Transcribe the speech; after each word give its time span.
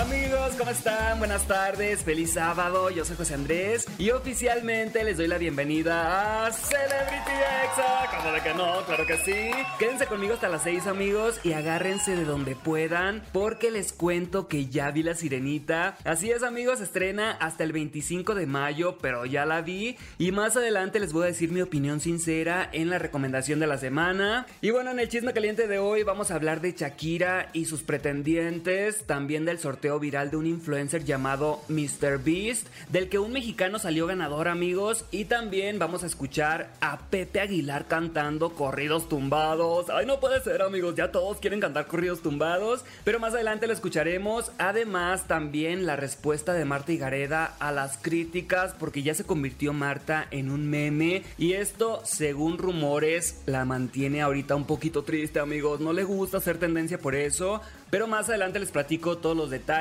Amigos, 0.00 0.54
¿cómo 0.56 0.70
están? 0.70 1.18
Buenas 1.18 1.46
tardes, 1.46 2.02
feliz 2.02 2.32
sábado, 2.32 2.88
yo 2.88 3.04
soy 3.04 3.14
José 3.14 3.34
Andrés 3.34 3.86
y 3.98 4.08
oficialmente 4.08 5.04
les 5.04 5.18
doy 5.18 5.26
la 5.26 5.36
bienvenida 5.36 6.46
a 6.46 6.50
Celebrity 6.50 7.30
Exa. 7.64 8.08
¿Cómo 8.16 8.32
de 8.32 8.40
que 8.40 8.54
no? 8.54 8.86
Claro 8.86 9.06
que 9.06 9.18
sí. 9.18 9.50
Quédense 9.78 10.06
conmigo 10.06 10.32
hasta 10.32 10.48
las 10.48 10.62
6 10.62 10.86
amigos 10.86 11.40
y 11.44 11.52
agárrense 11.52 12.16
de 12.16 12.24
donde 12.24 12.56
puedan 12.56 13.22
porque 13.32 13.70
les 13.70 13.92
cuento 13.92 14.48
que 14.48 14.66
ya 14.66 14.90
vi 14.90 15.02
la 15.02 15.14
sirenita. 15.14 15.98
Así 16.04 16.30
es 16.30 16.42
amigos, 16.42 16.80
estrena 16.80 17.32
hasta 17.32 17.62
el 17.62 17.72
25 17.72 18.34
de 18.34 18.46
mayo, 18.46 18.96
pero 18.96 19.26
ya 19.26 19.44
la 19.44 19.60
vi 19.60 19.98
y 20.16 20.32
más 20.32 20.56
adelante 20.56 21.00
les 21.00 21.12
voy 21.12 21.24
a 21.24 21.26
decir 21.26 21.52
mi 21.52 21.60
opinión 21.60 22.00
sincera 22.00 22.66
en 22.72 22.88
la 22.88 22.98
recomendación 22.98 23.60
de 23.60 23.66
la 23.66 23.76
semana. 23.76 24.46
Y 24.62 24.70
bueno, 24.70 24.90
en 24.90 25.00
el 25.00 25.10
chisme 25.10 25.34
caliente 25.34 25.68
de 25.68 25.78
hoy 25.78 26.02
vamos 26.02 26.30
a 26.30 26.36
hablar 26.36 26.62
de 26.62 26.72
Shakira 26.72 27.50
y 27.52 27.66
sus 27.66 27.82
pretendientes, 27.82 29.04
también 29.04 29.44
del 29.44 29.58
sorteo 29.58 29.81
viral 29.98 30.30
de 30.30 30.36
un 30.36 30.46
influencer 30.46 31.04
llamado 31.04 31.60
Mr. 31.68 32.22
Beast, 32.22 32.68
del 32.88 33.08
que 33.08 33.18
un 33.18 33.32
mexicano 33.32 33.78
salió 33.78 34.06
ganador, 34.06 34.48
amigos. 34.48 35.04
Y 35.10 35.24
también 35.24 35.78
vamos 35.78 36.04
a 36.04 36.06
escuchar 36.06 36.70
a 36.80 37.00
Pepe 37.10 37.40
Aguilar 37.40 37.86
cantando 37.88 38.50
corridos 38.50 39.08
tumbados. 39.08 39.90
Ay, 39.90 40.06
no 40.06 40.20
puede 40.20 40.40
ser, 40.40 40.62
amigos, 40.62 40.94
ya 40.94 41.10
todos 41.10 41.38
quieren 41.38 41.60
cantar 41.60 41.86
corridos 41.86 42.22
tumbados. 42.22 42.84
Pero 43.04 43.18
más 43.18 43.34
adelante 43.34 43.66
lo 43.66 43.72
escucharemos. 43.72 44.52
Además, 44.58 45.26
también 45.26 45.84
la 45.84 45.96
respuesta 45.96 46.52
de 46.52 46.64
Marta 46.64 46.92
y 46.92 46.98
Gareda 46.98 47.56
a 47.58 47.72
las 47.72 47.98
críticas, 47.98 48.74
porque 48.78 49.02
ya 49.02 49.14
se 49.14 49.24
convirtió 49.24 49.72
Marta 49.72 50.26
en 50.30 50.50
un 50.50 50.68
meme. 50.70 51.24
Y 51.38 51.54
esto, 51.54 52.02
según 52.04 52.58
rumores, 52.58 53.42
la 53.46 53.64
mantiene 53.64 54.22
ahorita 54.22 54.54
un 54.54 54.66
poquito 54.66 55.02
triste, 55.02 55.40
amigos. 55.40 55.80
No 55.80 55.92
le 55.92 56.04
gusta 56.04 56.38
hacer 56.38 56.58
tendencia 56.58 56.98
por 56.98 57.16
eso. 57.16 57.60
Pero 57.90 58.06
más 58.06 58.30
adelante 58.30 58.58
les 58.58 58.70
platico 58.70 59.18
todos 59.18 59.36
los 59.36 59.50
detalles 59.50 59.71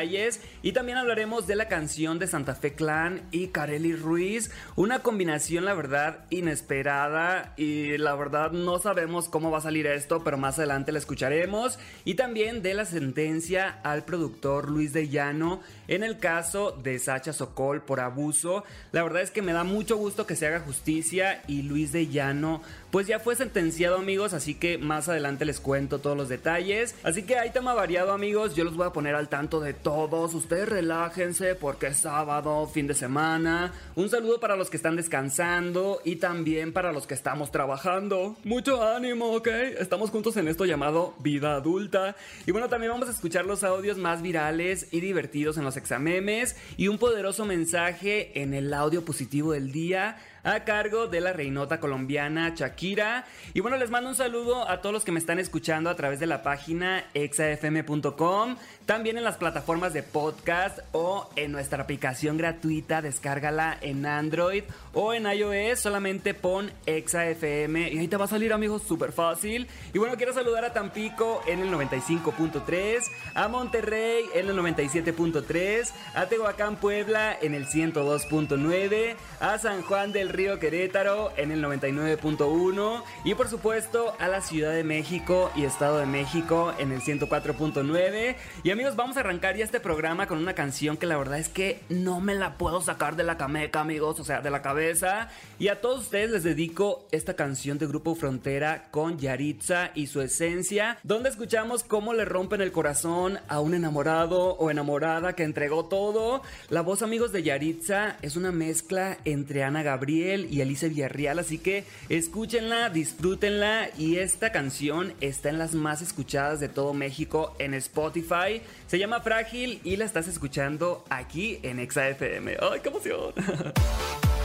y 0.64 0.72
también 0.72 0.98
hablaremos 0.98 1.48
de 1.48 1.56
la 1.56 1.68
canción 1.68 2.18
de 2.18 2.28
Santa 2.28 2.56
Fe 2.56 2.74
Clan 2.74 3.24
y 3.32 3.48
Kareli 3.48 3.94
Ruiz, 3.94 4.50
una 4.78 5.00
combinación 5.00 5.66
la 5.66 5.74
verdad 5.74 6.26
inesperada. 6.30 7.54
Y 7.58 7.98
la 7.98 8.16
verdad 8.16 8.52
no 8.52 8.80
sabemos 8.80 9.28
cómo 9.28 9.52
va 9.52 9.58
a 9.58 9.62
salir 9.62 9.88
esto, 9.88 10.24
pero 10.24 10.38
más 10.38 10.58
adelante 10.60 10.94
la 10.94 11.00
escucharemos. 11.00 11.78
Y 12.06 12.14
también 12.14 12.62
de 12.62 12.74
la 12.74 12.86
sentencia 12.86 13.82
al 13.84 14.06
productor 14.06 14.70
Luis 14.70 14.94
de 14.94 15.10
Llano 15.10 15.62
en 15.90 16.04
el 16.04 16.20
caso 16.20 16.72
de 16.72 16.98
Sacha 16.98 17.34
Sokol 17.34 17.82
por 17.82 18.00
abuso. 18.00 18.64
La 18.94 19.04
verdad 19.04 19.22
es 19.22 19.32
que 19.32 19.42
me 19.42 19.52
da 19.52 19.66
mucho 19.66 19.98
gusto 19.98 20.26
que 20.26 20.38
se 20.38 20.48
haga 20.48 20.62
justicia 20.62 21.44
y 21.48 21.64
Luis 21.64 21.92
de 21.92 22.08
Llano 22.08 22.62
pues 22.92 23.08
ya 23.08 23.20
fue 23.20 23.36
sentenciado 23.36 23.98
amigos, 23.98 24.34
así 24.34 24.54
que 24.54 24.78
más 24.78 25.08
adelante 25.08 25.46
les 25.46 25.60
cuento 25.62 26.00
todos 26.00 26.18
los 26.18 26.28
detalles. 26.28 26.94
Así 27.04 27.24
que 27.24 27.38
hay 27.38 27.52
tema 27.52 27.74
variado 27.74 28.12
amigos, 28.12 28.54
yo 28.56 28.66
los 28.66 28.76
voy 28.76 28.86
a 28.86 28.94
poner 28.94 29.16
al 29.16 29.30
tanto 29.30 29.62
de 29.62 29.74
todos. 29.74 30.34
Ustedes 30.34 30.68
relájense 30.68 31.56
porque 31.56 31.88
es 31.88 31.98
sábado, 31.98 32.68
fin 32.68 32.88
de 32.88 32.94
semana. 32.94 33.72
Un 33.96 34.10
saludo 34.10 34.40
para 34.42 34.58
los 34.58 34.70
que 34.70 34.78
están 34.78 34.98
descansando 34.98 36.02
y 36.04 36.18
también 36.18 36.74
para 36.74 36.92
los 36.92 37.08
que 37.08 37.14
estamos 37.14 37.50
trabajando. 37.52 38.36
Mucho 38.44 38.84
ánimo, 38.84 39.32
¿ok? 39.32 39.48
Estamos 39.80 40.10
juntos 40.10 40.36
en 40.36 40.50
esto 40.50 40.66
llamado 40.66 41.14
vida 41.20 41.56
adulta. 41.56 42.18
Y 42.46 42.52
bueno, 42.52 42.68
también 42.68 42.92
vamos 42.92 43.08
a 43.08 43.12
escuchar 43.12 43.46
los 43.46 43.64
audios 43.64 43.98
más 43.98 44.22
virales 44.22 44.88
y 44.92 45.00
divertidos 45.00 45.58
en 45.58 45.64
los 45.64 45.78
examemes 45.78 46.58
y 46.76 46.90
un 46.90 46.98
poderoso 46.98 47.46
mensaje 47.46 48.42
en 48.42 48.54
el 48.54 48.74
audio 48.74 49.06
positivo 49.06 49.54
del 49.54 49.72
día 49.72 50.18
a 50.44 50.64
cargo 50.64 51.08
de 51.08 51.22
la 51.22 51.34
reinota 51.34 51.80
colombiana 51.80 52.54
Shakira. 52.56 53.26
Y 53.54 53.60
bueno, 53.60 53.78
les 53.78 53.90
mando 53.90 54.10
un 54.10 54.16
saludo 54.16 54.68
a 54.70 54.82
todos 54.82 54.94
los 54.94 55.06
que 55.06 55.12
me 55.12 55.20
están 55.20 55.40
escuchando 55.40 55.90
a 55.90 55.96
través 55.96 56.20
de 56.20 56.28
la 56.28 56.44
página 56.44 57.06
exafm.com, 57.14 58.56
también 58.92 59.18
en 59.18 59.24
las 59.24 59.38
plataformas 59.38 59.94
de 59.94 60.04
podcast 60.04 60.80
o 60.92 61.30
en 61.38 61.54
nuestra 61.54 61.82
aplicación 61.82 62.36
gratuita, 62.36 63.02
descárgala 63.02 63.78
en 63.80 64.06
Android 64.06 64.66
o 64.94 65.14
en 65.14 65.28
iOS, 65.28 65.80
solamente 65.80 66.34
pon 66.34 66.70
exafm 66.86 67.78
y 67.78 67.98
ahí 67.98 68.10
te 68.10 68.18
va 68.18 68.26
a 68.26 68.28
salir 68.28 68.52
amigos 68.52 68.82
súper 68.86 69.14
fácil. 69.14 69.70
Y 69.94 69.98
bueno, 69.98 70.18
quiero 70.18 70.34
saludar 70.34 70.66
a 70.66 70.74
Tampico 70.74 71.42
en 71.48 71.62
el 71.62 71.72
95.3, 71.72 73.04
a 73.34 73.48
Monterrey 73.48 74.26
en 74.34 74.50
el 74.50 74.58
97.3, 74.58 75.90
a 76.14 76.26
Tehuacán 76.26 76.76
Puebla 76.76 77.38
en 77.42 77.54
el 77.54 77.68
102.9, 77.68 79.16
a 79.40 79.58
San 79.58 79.84
Juan 79.84 80.12
del 80.12 80.28
Río 80.28 80.60
Querétaro 80.60 81.32
en 81.38 81.52
el 81.52 81.64
99.1 81.64 83.04
y 83.24 83.36
por 83.36 83.48
supuesto 83.48 84.14
a 84.20 84.28
la 84.28 84.42
Ciudad 84.42 84.74
de 84.74 84.84
México 84.84 85.50
y 85.56 85.64
Estado 85.64 86.00
de 86.00 86.08
México 86.08 86.74
en 86.78 86.92
el 86.92 87.00
104.9. 87.00 88.36
Y 88.64 88.81
amigos, 88.82 88.96
vamos 88.96 89.18
a 89.18 89.20
arrancar 89.20 89.56
ya 89.56 89.64
este 89.64 89.80
programa 89.80 90.26
con 90.26 90.40
una 90.40 90.56
canción 90.56 90.98
que 90.98 91.06
la 91.06 91.16
verdad 91.16 91.38
es 91.38 91.50
que 91.50 91.82
no 91.90 92.20
me 92.20 92.34
la 92.34 92.58
puedo 92.58 92.82
sacar 92.82 93.16
de 93.16 93.24
la 93.24 93.38
cameca, 93.38 93.82
amigos, 93.82 94.20
o 94.20 94.24
sea, 94.24 94.42
de 94.42 94.50
la 94.50 94.64
cabeza. 94.64 95.30
Y 95.60 95.68
a 95.68 95.82
todos 95.82 96.02
ustedes 96.02 96.32
les 96.32 96.44
dedico 96.44 97.06
esta 97.12 97.36
canción 97.36 97.78
de 97.78 97.86
Grupo 97.86 98.16
Frontera 98.16 98.88
con 98.90 99.20
Yaritza 99.20 99.92
y 99.94 100.08
su 100.08 100.20
esencia, 100.20 100.98
donde 101.04 101.30
escuchamos 101.30 101.84
cómo 101.84 102.16
le 102.16 102.26
rompen 102.26 102.60
el 102.60 102.72
corazón 102.72 103.38
a 103.50 103.60
un 103.60 103.76
enamorado 103.76 104.56
o 104.56 104.72
enamorada 104.72 105.36
que 105.36 105.44
entregó 105.44 105.86
todo. 105.86 106.42
La 106.70 106.82
voz, 106.82 107.04
amigos, 107.04 107.32
de 107.32 107.44
Yaritza 107.44 108.18
es 108.24 108.36
una 108.36 108.52
mezcla 108.52 109.20
entre 109.26 109.64
Ana 109.64 109.84
Gabriel 109.84 110.48
y 110.50 110.62
Alice 110.62 110.90
Villarreal, 110.90 111.38
así 111.38 111.60
que 111.60 111.86
escúchenla, 112.10 112.90
disfrútenla 112.90 113.92
y 113.96 114.16
esta 114.16 114.52
canción 114.52 115.14
está 115.22 115.50
en 115.50 115.60
las 115.60 115.76
más 115.76 116.02
escuchadas 116.02 116.60
de 116.60 116.68
todo 116.68 116.96
México 116.96 117.56
en 117.60 117.76
Spotify. 117.76 118.61
Se 118.88 119.00
llama 119.00 119.22
Frágil 119.22 119.80
y 119.84 119.96
la 119.98 120.06
estás 120.06 120.28
escuchando 120.28 121.04
aquí 121.10 121.60
en 121.64 121.80
ExaFM. 121.80 122.58
¡Ay, 122.60 122.80
qué 122.82 122.90
emoción! 122.90 123.34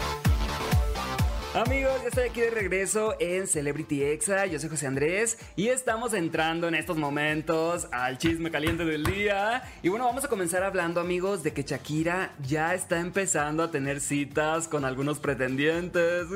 Amigos, 1.56 2.03
ya 2.03 2.09
estoy 2.09 2.28
aquí 2.28 2.43
de 2.43 2.50
regreso 2.50 3.16
en 3.19 3.47
Celebrity 3.47 4.03
Exa. 4.03 4.44
Yo 4.44 4.60
soy 4.60 4.69
José 4.69 4.88
Andrés 4.88 5.38
y 5.56 5.69
estamos 5.69 6.12
entrando 6.12 6.69
en 6.69 6.75
estos 6.75 6.99
momentos 6.99 7.88
al 7.93 8.19
chisme 8.19 8.50
caliente 8.50 8.84
del 8.84 9.04
día. 9.04 9.62
Y 9.82 9.88
bueno, 9.88 10.04
vamos 10.04 10.22
a 10.27 10.28
comenzar 10.28 10.62
hablando, 10.62 11.00
amigos, 11.00 11.43
de 11.43 11.54
que 11.54 11.62
Shakira 11.62 12.34
ya 12.47 12.75
está 12.75 13.00
empezando 13.00 13.62
a 13.62 13.71
tener 13.71 14.03
citas 14.03 14.69
con 14.69 14.84
algunos 14.84 15.19
pretendientes. 15.19 16.27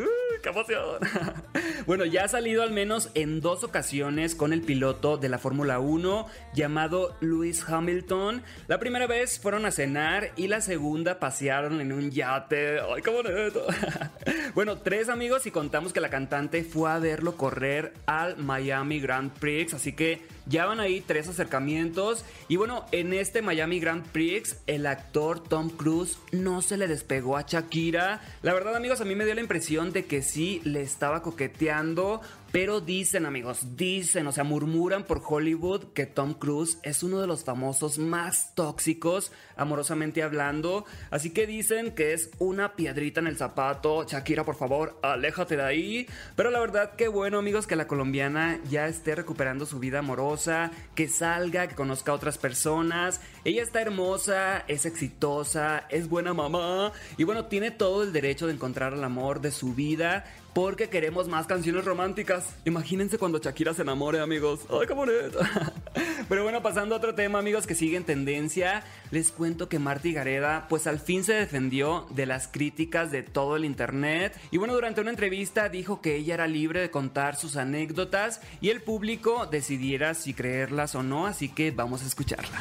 ¡Qué 0.43 0.51
bueno, 1.87 2.05
ya 2.05 2.25
ha 2.25 2.29
salido 2.29 2.63
al 2.63 2.71
menos 2.71 3.11
en 3.15 3.41
dos 3.41 3.63
ocasiones 3.63 4.35
con 4.35 4.53
el 4.53 4.63
piloto 4.63 5.19
de 5.19 5.29
la 5.29 5.39
Fórmula 5.39 5.81
1 5.81 6.27
llamado 6.55 7.15
Lewis 7.21 7.65
Hamilton. 7.69 8.43
La 8.67 8.79
primera 8.79 9.07
vez 9.07 9.39
fueron 9.39 9.67
a 9.67 9.71
cenar 9.71 10.31
y 10.37 10.49
la 10.49 10.61
segunda 10.61 11.19
pasearon 11.19 11.81
en 11.81 11.93
un 11.93 12.11
yate. 12.11 12.81
¡Ay, 12.81 13.03
qué 13.03 13.11
bonito! 13.11 13.67
bueno, 14.55 14.79
tres 14.79 15.09
amigos 15.09 15.47
y 15.47 15.51
contamos 15.51 15.93
que 15.93 16.01
la 16.01 16.11
cantante 16.11 16.65
fue 16.65 16.91
a 16.91 16.99
verlo 16.99 17.37
correr 17.37 17.93
al 18.07 18.39
Miami 18.39 19.01
Grand 19.01 19.31
Prix, 19.33 19.75
así 19.75 19.93
que 19.93 20.23
ya 20.51 20.67
van 20.67 20.81
ahí 20.81 21.01
tres 21.01 21.29
acercamientos. 21.29 22.25
Y 22.49 22.57
bueno, 22.57 22.85
en 22.93 23.15
este 23.15 23.41
Miami 23.41 23.79
Grand 23.81 24.05
Prix, 24.05 24.57
el 24.67 24.85
actor 24.87 25.43
Tom 25.43 25.71
Cruise 25.71 26.19
no 26.33 26.61
se 26.61 26.77
le 26.77 26.89
despegó 26.89 27.37
a 27.37 27.43
Shakira. 27.43 28.21
La 28.43 28.53
verdad, 28.53 28.75
amigos, 28.75 29.01
a 29.01 29.05
mí 29.05 29.15
me 29.15 29.25
dio 29.25 29.35
la 29.35 29.41
impresión 29.41 29.93
de 29.93 30.05
que 30.05 30.23
sí 30.23 30.61
le 30.65 30.83
estaba 30.83 31.23
coqueteando. 31.23 32.21
Pero 32.53 32.81
dicen, 32.81 33.27
amigos, 33.27 33.77
dicen, 33.77 34.27
o 34.27 34.33
sea, 34.33 34.43
murmuran 34.43 35.05
por 35.05 35.23
Hollywood 35.25 35.93
que 35.93 36.07
Tom 36.07 36.35
Cruise 36.35 36.79
es 36.83 37.05
uno 37.05 37.21
de 37.21 37.29
los 37.29 37.45
famosos 37.45 37.99
más 37.99 38.57
tóxicos, 38.57 39.31
amorosamente 39.57 40.25
hablando. 40.25 40.85
Así 41.13 41.31
que 41.31 41.47
dicen 41.47 41.95
que 41.95 42.13
es 42.13 42.31
una 42.41 42.75
piedrita 42.75 43.21
en 43.21 43.29
el 43.29 43.37
zapato. 43.37 44.05
Shakira, 44.05 44.45
por 44.45 44.57
favor, 44.57 44.99
aléjate 45.03 45.57
de 45.57 45.63
ahí. 45.63 46.07
Pero 46.35 46.51
la 46.51 46.59
verdad, 46.59 46.97
qué 46.97 47.07
bueno, 47.07 47.39
amigos, 47.39 47.69
que 47.69 47.77
la 47.77 47.87
colombiana 47.87 48.59
ya 48.69 48.89
esté 48.89 49.15
recuperando 49.15 49.65
su 49.65 49.79
vida 49.79 50.01
amorosa, 50.01 50.73
que 50.97 51.07
salga, 51.07 51.69
que 51.69 51.77
conozca 51.77 52.11
a 52.11 52.17
otras 52.17 52.37
personas. 52.37 53.21
Ella 53.45 53.63
está 53.63 53.81
hermosa, 53.81 54.65
es 54.69 54.85
exitosa, 54.85 55.85
es 55.89 56.09
buena 56.09 56.35
mamá. 56.35 56.93
Y 57.17 57.25
bueno, 57.25 57.47
tiene 57.47 57.71
todo 57.71 58.03
el 58.03 58.13
derecho 58.13 58.47
de 58.47 58.53
encontrar 58.53 58.93
el 58.93 59.03
amor 59.03 59.41
de 59.41 59.51
su 59.51 59.75
vida 59.75 60.25
porque 60.53 60.89
queremos 60.89 61.29
más 61.29 61.47
canciones 61.47 61.85
románticas. 61.85 62.45
Imagínense 62.65 63.19
cuando 63.19 63.39
Shakira 63.39 63.75
se 63.75 63.83
enamore, 63.83 64.21
amigos. 64.21 64.61
¡Ay, 64.71 64.87
qué 64.87 64.95
bonito! 64.95 65.39
Pero 66.29 66.43
bueno, 66.43 66.63
pasando 66.63 66.95
a 66.95 66.99
otro 66.99 67.15
tema, 67.15 67.39
amigos, 67.39 67.67
que 67.67 67.75
sigue 67.75 67.97
en 67.97 68.05
tendencia, 68.05 68.85
les 69.11 69.33
cuento 69.33 69.69
que 69.69 69.79
Marty 69.79 70.13
Gareda, 70.13 70.67
pues 70.69 70.87
al 70.87 71.01
fin 71.01 71.25
se 71.25 71.35
defendió 71.35 72.07
de 72.11 72.27
las 72.27 72.47
críticas 72.49 73.11
de 73.11 73.23
todo 73.23 73.57
el 73.57 73.65
internet. 73.65 74.39
Y 74.51 74.59
bueno, 74.59 74.75
durante 74.75 75.01
una 75.01 75.11
entrevista 75.11 75.69
dijo 75.69 76.01
que 76.01 76.17
ella 76.17 76.35
era 76.35 76.47
libre 76.47 76.81
de 76.81 76.91
contar 76.91 77.37
sus 77.37 77.57
anécdotas 77.57 78.41
y 78.61 78.71
el 78.71 78.81
público 78.81 79.47
decidiera 79.47 80.15
si 80.15 80.35
creerlas 80.35 80.95
o 80.95 81.03
no, 81.03 81.27
así 81.27 81.49
que 81.49 81.71
vamos 81.71 82.03
a 82.03 82.07
escucharla. 82.07 82.61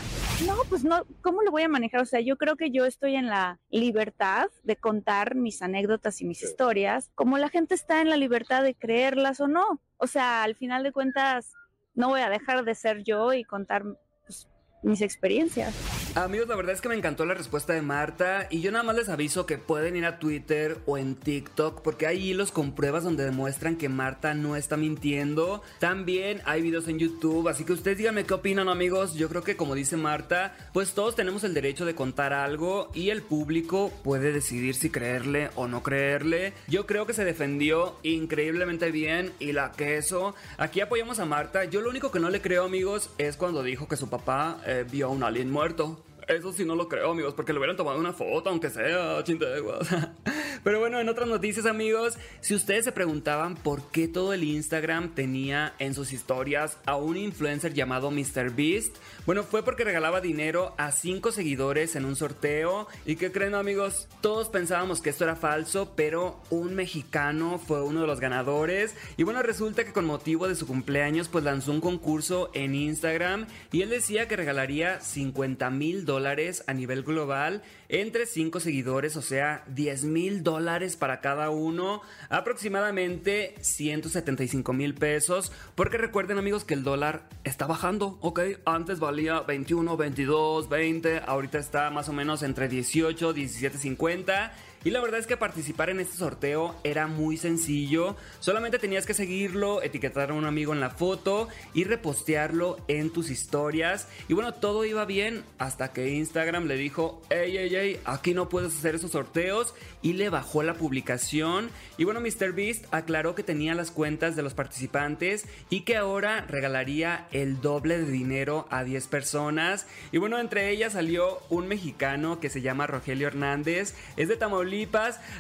Pues 0.69 0.83
no, 0.83 1.05
¿cómo 1.21 1.41
lo 1.41 1.51
voy 1.51 1.63
a 1.63 1.67
manejar? 1.67 2.01
O 2.01 2.05
sea, 2.05 2.19
yo 2.19 2.37
creo 2.37 2.55
que 2.55 2.71
yo 2.71 2.85
estoy 2.85 3.15
en 3.15 3.27
la 3.27 3.59
libertad 3.69 4.47
de 4.63 4.75
contar 4.75 5.35
mis 5.35 5.61
anécdotas 5.61 6.21
y 6.21 6.25
mis 6.25 6.43
historias, 6.43 7.11
como 7.15 7.37
la 7.37 7.49
gente 7.49 7.73
está 7.73 8.01
en 8.01 8.09
la 8.09 8.17
libertad 8.17 8.63
de 8.63 8.75
creerlas 8.75 9.39
o 9.41 9.47
no. 9.47 9.81
O 9.97 10.07
sea, 10.07 10.43
al 10.43 10.55
final 10.55 10.83
de 10.83 10.91
cuentas, 10.91 11.53
no 11.95 12.09
voy 12.09 12.21
a 12.21 12.29
dejar 12.29 12.63
de 12.63 12.75
ser 12.75 13.03
yo 13.03 13.33
y 13.33 13.43
contar 13.43 13.83
pues, 14.25 14.47
mis 14.83 15.01
experiencias. 15.01 15.75
Amigos, 16.15 16.47
la 16.47 16.55
verdad 16.55 16.73
es 16.73 16.81
que 16.81 16.89
me 16.89 16.95
encantó 16.95 17.23
la 17.25 17.35
respuesta 17.35 17.73
de 17.73 17.83
Marta 17.83 18.47
y 18.49 18.61
yo 18.61 18.71
nada 18.71 18.83
más 18.83 18.95
les 18.95 19.09
aviso 19.09 19.45
que 19.45 19.59
pueden 19.59 19.95
ir 19.95 20.05
a 20.05 20.17
Twitter 20.17 20.79
o 20.87 20.97
en 20.97 21.15
TikTok 21.15 21.81
porque 21.81 22.07
hay 22.07 22.31
hilos 22.31 22.51
con 22.51 22.73
pruebas 22.73 23.03
donde 23.03 23.23
demuestran 23.23 23.77
que 23.77 23.89
Marta 23.89 24.33
no 24.33 24.55
está 24.55 24.75
mintiendo. 24.75 25.61
También 25.77 26.41
hay 26.45 26.63
videos 26.63 26.87
en 26.87 26.97
YouTube, 26.97 27.47
así 27.47 27.63
que 27.63 27.73
ustedes 27.73 27.99
díganme 27.99 28.25
qué 28.25 28.33
opinan 28.33 28.69
amigos. 28.69 29.13
Yo 29.13 29.29
creo 29.29 29.43
que 29.43 29.55
como 29.55 29.75
dice 29.75 29.97
Marta, 29.97 30.57
pues 30.73 30.93
todos 30.93 31.15
tenemos 31.15 31.43
el 31.43 31.53
derecho 31.53 31.85
de 31.85 31.93
contar 31.93 32.33
algo 32.33 32.89
y 32.95 33.11
el 33.11 33.21
público 33.21 33.91
puede 34.03 34.31
decidir 34.31 34.73
si 34.73 34.89
creerle 34.89 35.51
o 35.55 35.67
no 35.67 35.83
creerle. 35.83 36.53
Yo 36.67 36.87
creo 36.87 37.05
que 37.05 37.13
se 37.13 37.23
defendió 37.23 37.95
increíblemente 38.01 38.89
bien 38.89 39.31
y 39.39 39.51
la 39.51 39.71
queso. 39.73 40.33
Aquí 40.57 40.81
apoyamos 40.81 41.19
a 41.19 41.25
Marta. 41.25 41.65
Yo 41.65 41.81
lo 41.81 41.89
único 41.91 42.11
que 42.11 42.19
no 42.19 42.31
le 42.31 42.41
creo 42.41 42.65
amigos 42.65 43.11
es 43.19 43.37
cuando 43.37 43.61
dijo 43.61 43.87
que 43.87 43.95
su 43.95 44.09
papá 44.09 44.59
eh, 44.65 44.85
vio 44.89 45.05
a 45.05 45.09
un 45.09 45.23
alien 45.23 45.51
muerto. 45.51 45.98
Eso 46.29 46.53
sí 46.53 46.63
no 46.63 46.75
lo 46.75 46.87
creo, 46.87 47.09
amigos, 47.09 47.33
porque 47.33 47.53
le 47.53 47.57
hubieran 47.57 47.75
tomado 47.75 47.97
una 47.97 48.13
foto, 48.13 48.51
aunque 48.51 48.69
sea 48.69 49.23
chinteguas. 49.23 49.87
Pero 50.63 50.79
bueno, 50.79 50.99
en 50.99 51.09
otras 51.09 51.27
noticias, 51.27 51.65
amigos, 51.65 52.19
si 52.41 52.53
ustedes 52.53 52.85
se 52.85 52.91
preguntaban 52.91 53.55
por 53.55 53.89
qué 53.89 54.07
todo 54.07 54.33
el 54.33 54.43
Instagram 54.43 55.15
tenía 55.15 55.73
en 55.79 55.95
sus 55.95 56.13
historias 56.13 56.77
a 56.85 56.97
un 56.97 57.17
influencer 57.17 57.73
llamado 57.73 58.11
MrBeast, 58.11 58.95
bueno, 59.25 59.41
fue 59.41 59.63
porque 59.63 59.83
regalaba 59.83 60.21
dinero 60.21 60.75
a 60.77 60.91
5 60.91 61.31
seguidores 61.31 61.95
en 61.95 62.05
un 62.05 62.15
sorteo. 62.15 62.87
¿Y 63.07 63.15
qué 63.15 63.31
creen, 63.31 63.55
amigos? 63.55 64.07
Todos 64.21 64.49
pensábamos 64.49 65.01
que 65.01 65.09
esto 65.09 65.23
era 65.23 65.35
falso, 65.35 65.93
pero 65.95 66.39
un 66.51 66.75
mexicano 66.75 67.57
fue 67.57 67.81
uno 67.81 68.01
de 68.01 68.07
los 68.07 68.19
ganadores. 68.19 68.95
Y 69.17 69.23
bueno, 69.23 69.41
resulta 69.41 69.83
que 69.83 69.93
con 69.93 70.05
motivo 70.05 70.47
de 70.47 70.55
su 70.55 70.67
cumpleaños, 70.67 71.27
pues 71.27 71.43
lanzó 71.43 71.71
un 71.71 71.81
concurso 71.81 72.51
en 72.53 72.75
Instagram 72.75 73.47
y 73.71 73.81
él 73.81 73.89
decía 73.89 74.27
que 74.27 74.35
regalaría 74.35 75.01
50 75.01 75.71
mil 75.71 76.05
dólares 76.05 76.18
a 76.67 76.73
nivel 76.73 77.03
global 77.03 77.63
entre 77.87 78.25
5 78.25 78.59
seguidores, 78.59 79.15
o 79.15 79.21
sea, 79.21 79.63
10 79.67 80.03
mil 80.03 80.43
dólares 80.43 80.95
para 80.95 81.21
cada 81.21 81.49
uno, 81.49 82.01
aproximadamente 82.29 83.55
175 83.61 84.73
mil 84.73 84.93
pesos, 84.93 85.51
porque 85.75 85.97
recuerden 85.97 86.37
amigos 86.37 86.65
que 86.65 86.73
el 86.73 86.83
dólar 86.83 87.29
está 87.43 87.67
bajando, 87.67 88.17
¿ok? 88.21 88.39
Antes 88.65 88.99
valía 88.99 89.41
21, 89.41 89.97
22, 89.97 90.69
20, 90.69 91.21
ahorita 91.25 91.57
está 91.57 91.89
más 91.89 92.09
o 92.09 92.13
menos 92.13 92.43
entre 92.43 92.67
18, 92.67 93.33
17, 93.33 93.77
50. 93.77 94.53
Y 94.85 94.91
la 94.91 95.01
verdad 95.01 95.19
es 95.19 95.27
que 95.27 95.35
participar 95.35 95.89
en 95.89 95.99
este 95.99 96.15
sorteo 96.15 96.73
era 96.85 97.07
muy 97.07 97.35
sencillo. 97.35 98.15
Solamente 98.39 98.79
tenías 98.79 99.05
que 99.05 99.13
seguirlo, 99.13 99.81
etiquetar 99.81 100.31
a 100.31 100.33
un 100.33 100.45
amigo 100.45 100.71
en 100.71 100.79
la 100.79 100.89
foto 100.89 101.49
y 101.73 101.83
repostearlo 101.83 102.77
en 102.87 103.11
tus 103.11 103.29
historias. 103.29 104.07
Y 104.29 104.33
bueno, 104.33 104.53
todo 104.53 104.85
iba 104.85 105.03
bien 105.03 105.43
hasta 105.57 105.91
que 105.91 106.11
Instagram 106.11 106.65
le 106.65 106.77
dijo, 106.77 107.21
hey, 107.29 107.53
hey, 107.57 107.69
hey, 107.71 107.99
aquí 108.05 108.33
no 108.33 108.47
puedes 108.47 108.73
hacer 108.73 108.95
esos 108.95 109.11
sorteos. 109.11 109.75
Y 110.01 110.13
le 110.13 110.29
bajó 110.29 110.63
la 110.63 110.75
publicación. 110.75 111.69
Y 111.97 112.05
bueno, 112.05 112.21
MrBeast 112.21 112.85
aclaró 112.91 113.35
que 113.35 113.43
tenía 113.43 113.75
las 113.75 113.91
cuentas 113.91 114.37
de 114.37 114.43
los 114.43 114.53
participantes 114.53 115.45
y 115.69 115.81
que 115.81 115.97
ahora 115.97 116.45
regalaría 116.47 117.27
el 117.31 117.59
doble 117.59 117.97
de 117.97 118.09
dinero 118.09 118.65
a 118.69 118.85
10 118.85 119.07
personas. 119.07 119.87
Y 120.13 120.19
bueno, 120.19 120.39
entre 120.39 120.69
ellas 120.69 120.93
salió 120.93 121.39
un 121.49 121.67
mexicano 121.67 122.39
que 122.39 122.49
se 122.49 122.61
llama 122.61 122.87
Rogelio 122.87 123.27
Hernández. 123.27 123.93
Es 124.15 124.29
de 124.29 124.37
Tamaulipas 124.37 124.68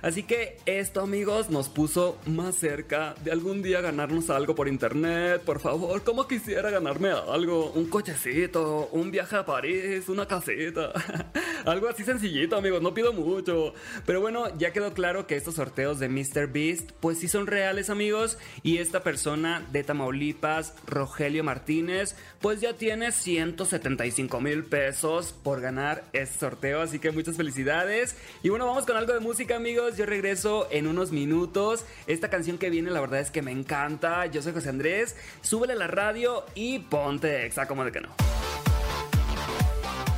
Así 0.01 0.23
que 0.23 0.57
esto, 0.65 1.01
amigos, 1.01 1.49
nos 1.49 1.69
puso 1.69 2.17
más 2.25 2.55
cerca 2.55 3.13
de 3.23 3.31
algún 3.31 3.61
día 3.61 3.79
ganarnos 3.79 4.29
algo 4.29 4.55
por 4.55 4.67
internet. 4.67 5.41
Por 5.45 5.59
favor, 5.59 6.03
como 6.03 6.27
quisiera 6.27 6.69
ganarme 6.69 7.09
algo. 7.09 7.71
Un 7.71 7.85
cochecito, 7.89 8.89
un 8.91 9.11
viaje 9.11 9.35
a 9.35 9.45
París, 9.45 10.09
una 10.09 10.27
caseta. 10.27 10.93
algo 11.65 11.89
así 11.89 12.03
sencillito, 12.03 12.57
amigos. 12.57 12.81
No 12.81 12.93
pido 12.93 13.13
mucho. 13.13 13.73
Pero 14.05 14.19
bueno, 14.19 14.45
ya 14.57 14.73
quedó 14.73 14.93
claro 14.93 15.27
que 15.27 15.35
estos 15.35 15.55
sorteos 15.55 15.99
de 15.99 16.09
Mr. 16.09 16.47
Beast, 16.47 16.91
pues 16.99 17.19
sí 17.19 17.27
son 17.27 17.45
reales, 17.45 17.89
amigos. 17.89 18.37
Y 18.63 18.77
esta 18.79 19.03
persona 19.03 19.65
de 19.71 19.83
Tamaulipas, 19.83 20.73
Rogelio 20.87 21.43
Martínez, 21.43 22.15
pues 22.41 22.61
ya 22.61 22.73
tiene 22.73 23.11
175 23.11 24.41
mil 24.41 24.63
pesos 24.65 25.33
por 25.43 25.61
ganar 25.61 26.03
este 26.13 26.39
sorteo. 26.39 26.81
Así 26.81 26.99
que 26.99 27.11
muchas 27.11 27.37
felicidades. 27.37 28.15
Y 28.43 28.49
bueno, 28.49 28.65
vamos 28.65 28.85
con 28.85 28.97
algo 28.97 29.13
de 29.13 29.18
música, 29.19 29.55
amigos. 29.55 29.97
Yo 29.97 30.05
regreso 30.05 30.67
en 30.71 30.87
unos 30.87 31.11
minutos. 31.11 31.85
Esta 32.07 32.29
canción 32.29 32.57
que 32.57 32.69
viene, 32.69 32.89
la 32.91 33.01
verdad 33.01 33.19
es 33.19 33.31
que 33.31 33.41
me 33.41 33.51
encanta. 33.51 34.25
Yo 34.27 34.41
soy 34.41 34.53
José 34.53 34.69
Andrés. 34.69 35.15
Súbele 35.41 35.73
a 35.73 35.75
la 35.75 35.87
radio 35.87 36.45
y 36.55 36.79
ponte 36.79 37.45
exa, 37.45 37.67
como 37.67 37.85
de 37.85 37.91
que 37.91 38.01
no. 38.01 38.09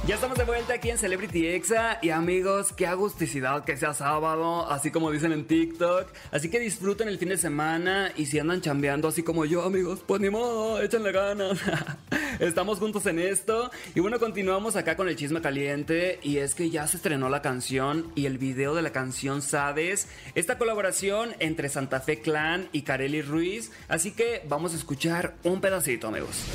Ya 0.07 0.15
estamos 0.15 0.35
de 0.35 0.45
vuelta 0.45 0.73
aquí 0.73 0.89
en 0.89 0.97
Celebrity 0.97 1.45
Exa 1.45 1.99
y 2.01 2.09
amigos, 2.09 2.73
qué 2.73 2.87
agusticidad 2.87 3.63
que 3.63 3.77
sea 3.77 3.93
sábado, 3.93 4.67
así 4.67 4.89
como 4.89 5.11
dicen 5.11 5.31
en 5.31 5.45
TikTok. 5.45 6.07
Así 6.31 6.49
que 6.49 6.59
disfruten 6.59 7.07
el 7.07 7.19
fin 7.19 7.29
de 7.29 7.37
semana 7.37 8.11
y 8.17 8.25
si 8.25 8.39
andan 8.39 8.61
chambeando 8.61 9.09
así 9.09 9.21
como 9.21 9.45
yo, 9.45 9.61
amigos, 9.63 10.01
pues 10.07 10.19
ni 10.19 10.31
modo, 10.31 10.81
échenle 10.81 11.11
ganas. 11.11 11.59
Estamos 12.39 12.79
juntos 12.79 13.05
en 13.05 13.19
esto 13.19 13.69
y 13.93 13.99
bueno, 13.99 14.17
continuamos 14.17 14.75
acá 14.75 14.97
con 14.97 15.07
el 15.07 15.15
chisme 15.15 15.39
caliente 15.39 16.19
y 16.23 16.37
es 16.37 16.55
que 16.55 16.71
ya 16.71 16.87
se 16.87 16.97
estrenó 16.97 17.29
la 17.29 17.43
canción 17.43 18.11
y 18.15 18.25
el 18.25 18.39
video 18.39 18.73
de 18.73 18.81
la 18.81 18.91
canción 18.91 19.43
Sabes, 19.43 20.07
esta 20.33 20.57
colaboración 20.57 21.35
entre 21.37 21.69
Santa 21.69 21.99
Fe 21.99 22.21
Clan 22.21 22.69
y 22.71 22.81
Kareli 22.81 23.21
Ruiz, 23.21 23.71
así 23.87 24.11
que 24.11 24.41
vamos 24.49 24.73
a 24.73 24.77
escuchar 24.77 25.35
un 25.43 25.61
pedacito, 25.61 26.07
amigos. 26.07 26.45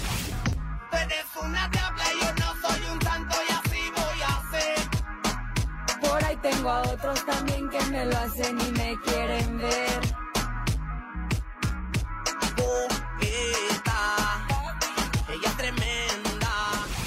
una 1.45 1.71
a 6.69 6.83
otros 6.83 7.25
también 7.27 7.69
que 7.69 7.81
me 7.87 8.05
lo 8.07 8.17
hacen 8.17 8.59
y 8.61 8.73
me 8.73 8.97
quieren 9.05 9.59
ver. 9.59 10.26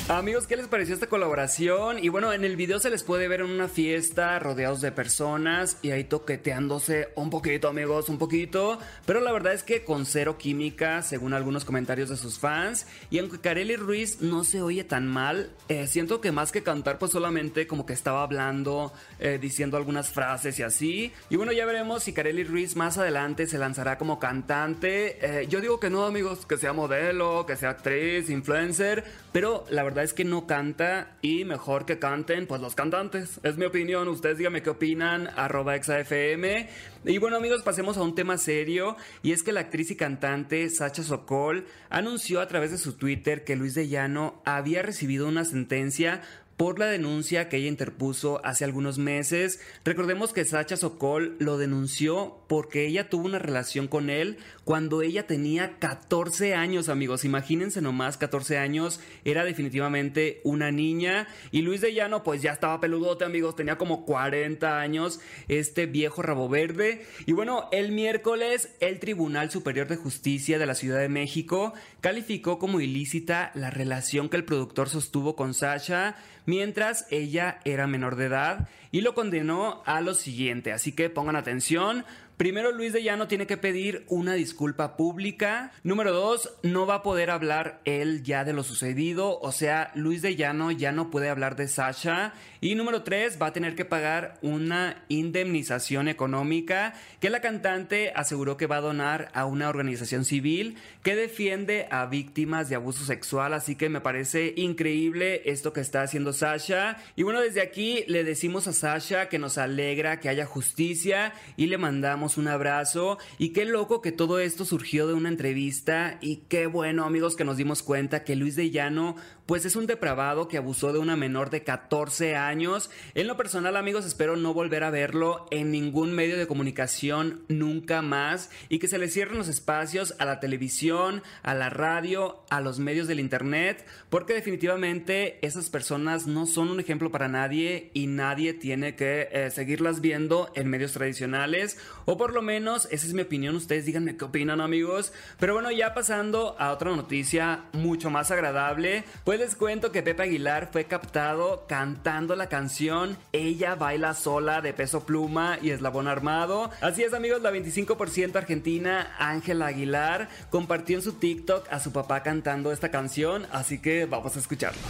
Amigos, 0.09 0.47
¿qué 0.47 0.55
les 0.55 0.67
pareció 0.67 0.95
esta 0.95 1.05
colaboración? 1.05 2.03
Y 2.03 2.09
bueno, 2.09 2.33
en 2.33 2.43
el 2.43 2.55
video 2.55 2.79
se 2.79 2.89
les 2.89 3.03
puede 3.03 3.27
ver 3.27 3.41
en 3.41 3.51
una 3.51 3.67
fiesta 3.67 4.39
rodeados 4.39 4.81
de 4.81 4.91
personas 4.91 5.77
y 5.83 5.91
ahí 5.91 6.03
toqueteándose 6.03 7.09
un 7.13 7.29
poquito, 7.29 7.67
amigos, 7.67 8.09
un 8.09 8.17
poquito. 8.17 8.79
Pero 9.05 9.19
la 9.19 9.31
verdad 9.31 9.53
es 9.53 9.61
que 9.61 9.83
con 9.83 10.07
cero 10.07 10.39
química, 10.39 11.03
según 11.03 11.35
algunos 11.35 11.63
comentarios 11.63 12.09
de 12.09 12.17
sus 12.17 12.39
fans. 12.39 12.87
Y 13.11 13.19
aunque 13.19 13.39
Kareli 13.39 13.75
Ruiz 13.75 14.19
no 14.19 14.43
se 14.43 14.63
oye 14.63 14.83
tan 14.83 15.07
mal, 15.07 15.51
eh, 15.67 15.85
siento 15.85 16.21
que 16.21 16.31
más 16.31 16.51
que 16.51 16.63
cantar, 16.63 16.97
pues 16.97 17.11
solamente 17.11 17.67
como 17.67 17.85
que 17.85 17.93
estaba 17.93 18.23
hablando, 18.23 18.91
eh, 19.19 19.37
diciendo 19.39 19.77
algunas 19.77 20.09
frases 20.09 20.57
y 20.57 20.63
así. 20.63 21.13
Y 21.29 21.35
bueno, 21.35 21.51
ya 21.51 21.67
veremos 21.67 22.01
si 22.01 22.13
Kareli 22.13 22.45
Ruiz 22.45 22.75
más 22.75 22.97
adelante 22.97 23.45
se 23.45 23.59
lanzará 23.59 23.99
como 23.99 24.17
cantante. 24.17 25.19
Eh, 25.21 25.45
yo 25.47 25.61
digo 25.61 25.79
que 25.79 25.91
no, 25.91 26.05
amigos, 26.05 26.47
que 26.47 26.57
sea 26.57 26.73
modelo, 26.73 27.45
que 27.45 27.55
sea 27.55 27.69
actriz, 27.69 28.31
influencer. 28.31 29.03
Pero 29.31 29.65
la 29.69 29.83
es 30.03 30.13
que 30.13 30.25
no 30.25 30.47
canta 30.47 31.17
y 31.21 31.45
mejor 31.45 31.85
que 31.85 31.99
canten 31.99 32.47
pues 32.47 32.61
los 32.61 32.75
cantantes. 32.75 33.39
Es 33.43 33.57
mi 33.57 33.65
opinión, 33.65 34.07
ustedes 34.07 34.37
díganme 34.37 34.61
qué 34.61 34.69
opinan, 34.69 35.29
arroba 35.35 35.75
exafm. 35.75 36.67
Y 37.05 37.17
bueno 37.17 37.37
amigos, 37.37 37.63
pasemos 37.63 37.97
a 37.97 38.01
un 38.01 38.15
tema 38.15 38.37
serio 38.37 38.97
y 39.23 39.31
es 39.31 39.43
que 39.43 39.51
la 39.51 39.61
actriz 39.61 39.91
y 39.91 39.95
cantante 39.95 40.69
Sacha 40.69 41.03
Sokol 41.03 41.65
anunció 41.89 42.41
a 42.41 42.47
través 42.47 42.71
de 42.71 42.77
su 42.77 42.93
Twitter 42.93 43.43
que 43.43 43.55
Luis 43.55 43.73
de 43.75 43.87
Llano 43.87 44.41
había 44.45 44.81
recibido 44.81 45.27
una 45.27 45.45
sentencia 45.45 46.21
por 46.59 46.77
la 46.77 46.87
denuncia 46.87 47.47
que 47.47 47.55
ella 47.55 47.69
interpuso 47.69 48.41
hace 48.43 48.65
algunos 48.65 48.97
meses. 48.97 49.61
Recordemos 49.85 50.33
que 50.33 50.43
Sacha 50.43 50.75
Sokol 50.75 51.37
lo 51.39 51.57
denunció 51.57 52.43
porque 52.49 52.85
ella 52.85 53.09
tuvo 53.09 53.27
una 53.27 53.39
relación 53.39 53.87
con 53.87 54.09
él 54.09 54.39
cuando 54.65 55.01
ella 55.01 55.25
tenía 55.25 55.79
14 55.79 56.55
años, 56.55 56.89
amigos. 56.89 57.23
Imagínense 57.23 57.79
nomás, 57.81 58.17
14 58.17 58.57
años, 58.57 58.99
era 59.23 59.45
definitivamente 59.45 60.41
una 60.43 60.69
niña. 60.69 61.29
Y 61.51 61.61
Luis 61.61 61.79
de 61.79 61.93
Llano, 61.93 62.23
pues 62.23 62.41
ya 62.41 62.51
estaba 62.51 62.81
peludote, 62.81 63.23
amigos, 63.23 63.55
tenía 63.55 63.77
como 63.77 64.05
40 64.05 64.81
años, 64.81 65.21
este 65.47 65.85
viejo 65.85 66.23
rabo 66.23 66.49
verde. 66.49 67.05
Y 67.25 67.31
bueno, 67.31 67.69
el 67.71 67.93
miércoles, 67.93 68.75
el 68.81 68.99
Tribunal 68.99 69.49
Superior 69.49 69.87
de 69.87 69.95
Justicia 69.95 70.59
de 70.59 70.65
la 70.65 70.75
Ciudad 70.75 70.99
de 70.99 71.07
México 71.07 71.73
calificó 72.01 72.59
como 72.59 72.81
ilícita 72.81 73.51
la 73.55 73.69
relación 73.69 74.27
que 74.27 74.35
el 74.35 74.43
productor 74.43 74.89
sostuvo 74.89 75.37
con 75.37 75.53
Sasha 75.53 76.17
mientras 76.49 77.05
ella 77.11 77.59
era 77.63 77.85
menor 77.85 78.15
de 78.15 78.25
edad 78.25 78.67
y 78.91 79.01
lo 79.01 79.13
condenó 79.13 79.83
a 79.85 80.01
lo 80.01 80.15
siguiente. 80.15 80.73
Así 80.73 80.91
que 80.91 81.11
pongan 81.11 81.35
atención. 81.35 82.05
Primero, 82.39 82.71
Luis 82.71 82.93
de 82.93 83.03
Llano 83.03 83.27
tiene 83.27 83.47
que 83.47 83.57
pedir 83.57 84.05
una 84.07 84.33
disculpa 84.33 84.95
pública. 84.95 85.73
Número 85.83 86.13
dos, 86.13 86.49
no 86.63 86.87
va 86.87 86.95
a 86.95 87.03
poder 87.03 87.31
hablar 87.31 87.81
él 87.83 88.23
ya 88.23 88.45
de 88.45 88.53
lo 88.53 88.63
sucedido. 88.63 89.41
O 89.41 89.51
sea, 89.51 89.91
Luis 89.93 90.21
de 90.21 90.37
Llano 90.37 90.71
ya 90.71 90.93
no 90.93 91.11
puede 91.11 91.27
hablar 91.27 91.57
de 91.57 91.67
Sasha. 91.67 92.31
Y 92.61 92.75
número 92.75 93.03
tres, 93.03 93.37
va 93.41 93.47
a 93.47 93.51
tener 93.51 93.75
que 93.75 93.83
pagar 93.83 94.39
una 94.41 95.03
indemnización 95.09 96.07
económica 96.07 96.93
que 97.19 97.29
la 97.29 97.41
cantante 97.41 98.13
aseguró 98.15 98.55
que 98.55 98.67
va 98.67 98.77
a 98.77 98.81
donar 98.81 99.29
a 99.33 99.45
una 99.45 99.67
organización 99.67 100.23
civil 100.23 100.77
que 101.03 101.17
defiende 101.17 101.89
a 101.91 102.05
víctimas 102.05 102.69
de 102.69 102.75
abuso 102.75 103.03
sexual. 103.03 103.53
Así 103.53 103.75
que 103.75 103.89
me 103.89 103.99
parece 103.99 104.53
increíble 104.55 105.41
esto 105.43 105.73
que 105.73 105.81
está 105.81 106.03
haciendo 106.03 106.31
Sasha. 106.31 106.95
Y 107.17 107.23
bueno, 107.23 107.41
desde 107.41 107.61
aquí 107.61 108.05
le 108.07 108.23
decimos 108.23 108.65
a 108.69 108.71
Sasha 108.71 109.27
que 109.27 109.39
nos 109.39 109.57
alegra 109.57 110.21
que 110.21 110.29
haya 110.29 110.45
justicia 110.45 111.33
y 111.57 111.65
le 111.65 111.77
mandamos 111.77 112.28
un 112.37 112.47
abrazo. 112.47 113.17
Y 113.37 113.49
qué 113.49 113.65
loco 113.65 114.01
que 114.01 114.11
todo 114.11 114.39
esto 114.39 114.65
surgió 114.65 115.07
de 115.07 115.13
una 115.13 115.29
entrevista. 115.29 116.17
Y 116.21 116.37
qué 116.47 116.67
bueno, 116.67 117.05
amigos, 117.05 117.35
que 117.35 117.45
nos 117.45 117.57
dimos 117.57 117.83
cuenta 117.83 118.23
que 118.23 118.35
Luis 118.35 118.55
de 118.55 118.69
Llano, 118.69 119.15
pues 119.49 119.65
es 119.65 119.75
un 119.75 119.87
depravado 119.87 120.47
que 120.47 120.57
abusó 120.57 120.93
de 120.93 120.99
una 120.99 121.15
menor 121.15 121.49
de 121.49 121.63
14 121.63 122.35
años. 122.35 122.91
En 123.15 123.25
lo 123.25 123.35
personal, 123.35 123.77
amigos, 123.77 124.05
espero 124.05 124.35
no 124.35 124.53
volver 124.53 124.83
a 124.83 124.91
verlo 124.91 125.47
en 125.49 125.71
ningún 125.71 126.13
medio 126.13 126.37
de 126.37 126.45
comunicación 126.45 127.41
nunca 127.47 128.03
más. 128.03 128.51
Y 128.69 128.77
que 128.77 128.87
se 128.87 128.99
le 128.99 129.07
cierren 129.07 129.39
los 129.39 129.47
espacios 129.47 130.13
a 130.19 130.25
la 130.25 130.39
televisión, 130.39 131.23
a 131.41 131.55
la 131.55 131.71
radio, 131.71 132.43
a 132.51 132.61
los 132.61 132.77
medios 132.77 133.07
del 133.07 133.19
internet. 133.19 133.87
Porque 134.11 134.35
definitivamente 134.35 135.43
esas 135.43 135.71
personas 135.71 136.27
no 136.27 136.45
son 136.45 136.69
un 136.69 136.79
ejemplo 136.79 137.09
para 137.09 137.27
nadie 137.27 137.89
y 137.95 138.05
nadie 138.05 138.53
tiene 138.53 138.95
que 138.95 139.29
eh, 139.31 139.49
seguirlas 139.49 139.99
viendo 139.99 140.51
en 140.53 140.69
medios 140.69 140.91
tradicionales 140.91 141.79
o 142.05 142.17
por 142.17 142.33
lo 142.33 142.43
menos 142.43 142.87
esa 142.91 143.07
es 143.07 143.13
mi 143.13 143.21
opinión, 143.23 143.55
ustedes 143.55 143.85
díganme 143.85 144.15
qué 144.15 144.25
opinan 144.25 144.61
amigos. 144.61 145.11
Pero 145.39 145.55
bueno, 145.55 145.71
ya 145.71 145.95
pasando 145.95 146.55
a 146.59 146.71
otra 146.71 146.95
noticia 146.95 147.65
mucho 147.73 148.11
más 148.11 148.29
agradable, 148.29 149.05
pues 149.23 149.38
les 149.39 149.55
cuento 149.55 149.93
que 149.93 150.03
Pepe 150.03 150.23
Aguilar 150.23 150.67
fue 150.69 150.83
captado 150.83 151.65
cantando 151.65 152.35
la 152.35 152.49
canción 152.49 153.17
Ella 153.31 153.75
baila 153.75 154.13
sola 154.13 154.59
de 154.59 154.73
Peso 154.73 155.05
Pluma 155.05 155.57
y 155.61 155.69
Eslabón 155.69 156.09
Armado. 156.09 156.69
Así 156.81 157.03
es 157.03 157.13
amigos, 157.13 157.41
la 157.41 157.49
25% 157.51 158.35
argentina 158.35 159.15
Ángela 159.17 159.67
Aguilar 159.67 160.27
compartió 160.49 160.97
en 160.97 161.03
su 161.03 161.13
TikTok 161.13 161.71
a 161.71 161.79
su 161.79 161.93
papá 161.93 162.21
cantando 162.21 162.73
esta 162.73 162.91
canción, 162.91 163.47
así 163.51 163.79
que 163.79 164.05
vamos 164.05 164.35
a 164.35 164.39
escucharlo. 164.39 164.81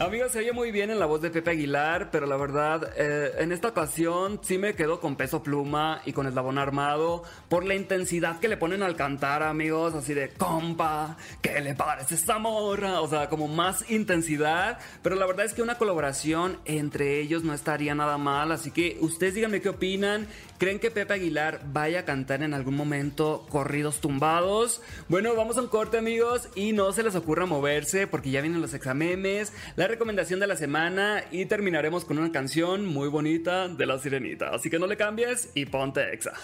Amigos, 0.00 0.32
se 0.32 0.40
oye 0.40 0.52
muy 0.52 0.72
bien 0.72 0.90
en 0.90 0.98
la 0.98 1.06
voz 1.06 1.22
de 1.22 1.30
Pepe 1.30 1.52
Aguilar, 1.52 2.10
pero 2.10 2.26
la 2.26 2.36
verdad, 2.36 2.92
eh, 2.96 3.30
en 3.38 3.52
esta 3.52 3.68
ocasión 3.68 4.40
sí 4.42 4.58
me 4.58 4.74
quedo 4.74 4.98
con 4.98 5.14
peso 5.14 5.44
pluma 5.44 6.02
y 6.04 6.12
con 6.12 6.26
eslabón 6.26 6.58
armado 6.58 7.22
por 7.48 7.64
la 7.64 7.76
intensidad 7.76 8.40
que 8.40 8.48
le 8.48 8.56
ponen 8.56 8.82
al 8.82 8.96
cantar, 8.96 9.44
amigos, 9.44 9.94
así 9.94 10.12
de 10.12 10.30
compa, 10.30 11.16
¿qué 11.40 11.60
le 11.60 11.76
parece 11.76 12.16
esa? 12.16 12.38
O 12.38 13.08
sea, 13.08 13.28
como 13.28 13.46
más 13.46 13.88
intensidad, 13.88 14.80
pero 15.00 15.14
la 15.14 15.26
verdad 15.26 15.46
es 15.46 15.54
que 15.54 15.62
una 15.62 15.78
colaboración 15.78 16.58
entre 16.64 17.20
ellos 17.20 17.44
no 17.44 17.54
estaría 17.54 17.94
nada 17.94 18.18
mal, 18.18 18.50
así 18.50 18.72
que 18.72 18.98
ustedes 19.00 19.34
díganme 19.34 19.60
qué 19.60 19.68
opinan 19.68 20.26
¿Creen 20.58 20.78
que 20.78 20.92
Pepe 20.92 21.14
Aguilar 21.14 21.60
vaya 21.72 22.00
a 22.00 22.04
cantar 22.04 22.42
en 22.44 22.54
algún 22.54 22.76
momento 22.76 23.44
corridos 23.50 24.00
tumbados? 24.00 24.80
Bueno, 25.08 25.34
vamos 25.34 25.58
a 25.58 25.62
un 25.62 25.66
corte 25.66 25.98
amigos 25.98 26.48
y 26.54 26.72
no 26.72 26.92
se 26.92 27.02
les 27.02 27.16
ocurra 27.16 27.44
moverse 27.44 28.06
porque 28.06 28.30
ya 28.30 28.40
vienen 28.40 28.60
los 28.60 28.72
examemes, 28.72 29.52
recomendación 29.88 30.40
de 30.40 30.46
la 30.46 30.56
semana 30.56 31.24
y 31.30 31.46
terminaremos 31.46 32.04
con 32.04 32.18
una 32.18 32.32
canción 32.32 32.86
muy 32.86 33.08
bonita 33.08 33.68
de 33.68 33.86
la 33.86 33.98
sirenita. 33.98 34.50
Así 34.50 34.70
que 34.70 34.78
no 34.78 34.86
le 34.86 34.96
cambies 34.96 35.50
y 35.54 35.66
ponte 35.66 36.12
exa. 36.12 36.34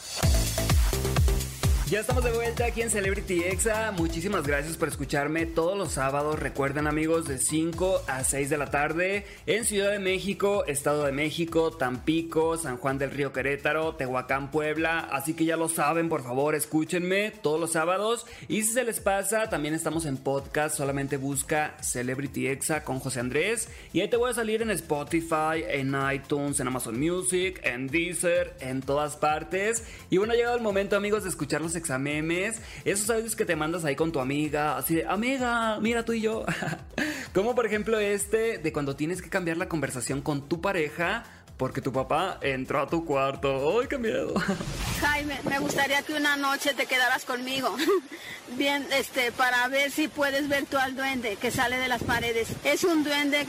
Ya 1.91 1.99
estamos 1.99 2.23
de 2.23 2.31
vuelta 2.31 2.67
aquí 2.67 2.83
en 2.83 2.91
Celebrity 2.91 3.43
Exa. 3.43 3.91
Muchísimas 3.91 4.47
gracias 4.47 4.77
por 4.77 4.87
escucharme 4.87 5.45
todos 5.45 5.77
los 5.77 5.91
sábados. 5.91 6.39
Recuerden 6.39 6.87
amigos 6.87 7.27
de 7.27 7.39
5 7.39 8.03
a 8.07 8.23
6 8.23 8.49
de 8.49 8.59
la 8.59 8.71
tarde 8.71 9.27
en 9.47 9.65
Ciudad 9.65 9.91
de 9.91 9.99
México, 9.99 10.65
Estado 10.69 11.05
de 11.05 11.11
México, 11.11 11.73
Tampico, 11.73 12.57
San 12.57 12.77
Juan 12.77 12.99
del 12.99 13.11
Río 13.11 13.33
Querétaro, 13.33 13.97
Tehuacán, 13.97 14.53
Puebla. 14.53 15.01
Así 15.01 15.35
que 15.35 15.45
ya 15.45 15.57
lo 15.57 15.69
saben, 15.69 16.09
por 16.09 16.23
favor, 16.23 16.55
escúchenme 16.55 17.33
todos 17.33 17.59
los 17.59 17.73
sábados. 17.73 18.25
Y 18.47 18.63
si 18.63 18.73
se 18.73 18.85
les 18.85 19.01
pasa, 19.01 19.51
también 19.51 19.75
estamos 19.75 20.07
en 20.07 20.17
podcast. 20.17 20.77
Solamente 20.77 21.17
busca 21.17 21.75
Celebrity 21.81 22.47
Exa 22.47 22.85
con 22.85 23.01
José 23.01 23.19
Andrés. 23.19 23.69
Y 23.93 24.01
ahí 24.01 24.09
te 24.09 24.17
voy 24.17 24.31
a 24.31 24.35
salir 24.35 24.63
en 24.63 24.71
Spotify, 24.71 25.65
en 25.67 25.97
iTunes, 26.15 26.61
en 26.61 26.69
Amazon 26.69 27.01
Music, 27.01 27.61
en 27.65 27.89
Deezer, 27.89 28.55
en 28.61 28.81
todas 28.81 29.17
partes. 29.17 29.83
Y 30.09 30.19
bueno, 30.19 30.35
ha 30.35 30.37
llegado 30.37 30.55
el 30.55 30.63
momento 30.63 30.95
amigos 30.95 31.25
de 31.25 31.31
escuchar 31.31 31.61
los 31.61 31.80
examemes, 31.81 32.61
esos 32.85 33.11
audios 33.11 33.35
que 33.35 33.45
te 33.45 33.57
mandas 33.57 33.85
ahí 33.85 33.97
con 33.97 34.13
tu 34.13 34.21
amiga, 34.21 34.77
así 34.77 34.95
de, 34.95 35.07
amiga, 35.07 35.79
mira 35.81 36.05
tú 36.05 36.13
y 36.13 36.21
yo. 36.21 36.45
Como 37.35 37.55
por 37.55 37.67
ejemplo 37.67 37.99
este 37.99 38.59
de 38.59 38.73
cuando 38.73 38.97
tienes 38.97 39.23
que 39.23 39.29
cambiar 39.29 39.57
la 39.57 39.69
conversación 39.69 40.21
con 40.23 40.49
tu 40.49 40.61
pareja 40.61 41.25
porque 41.61 41.83
tu 41.83 41.93
papá 41.93 42.39
entró 42.41 42.81
a 42.81 42.87
tu 42.87 43.05
cuarto. 43.05 43.79
¡Ay, 43.79 43.87
qué 43.87 43.99
miedo! 43.99 44.33
Jaime, 45.03 45.39
me 45.45 45.59
gustaría 45.59 46.01
que 46.01 46.15
una 46.15 46.35
noche 46.39 46.73
te 46.73 46.87
quedaras 46.87 47.27
conmigo. 47.27 47.77
Bien, 48.57 48.87
este, 48.93 49.31
para 49.31 49.69
ver 49.69 49.91
si 49.91 50.09
puedes 50.09 50.49
ver 50.49 50.65
tú 50.65 50.79
al 50.79 50.97
duende 50.97 51.37
que 51.37 51.51
sale 51.51 51.77
de 51.77 51.89
las 51.89 52.03
paredes. 52.03 52.49
Es 52.65 52.83
un 52.85 53.05
duende, 53.05 53.47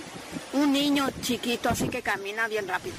un 0.51 0.73
niño 0.73 1.07
chiquito, 1.21 1.69
así 1.69 1.87
que 1.87 2.01
camina 2.01 2.49
bien 2.49 2.67
rápido. 2.67 2.95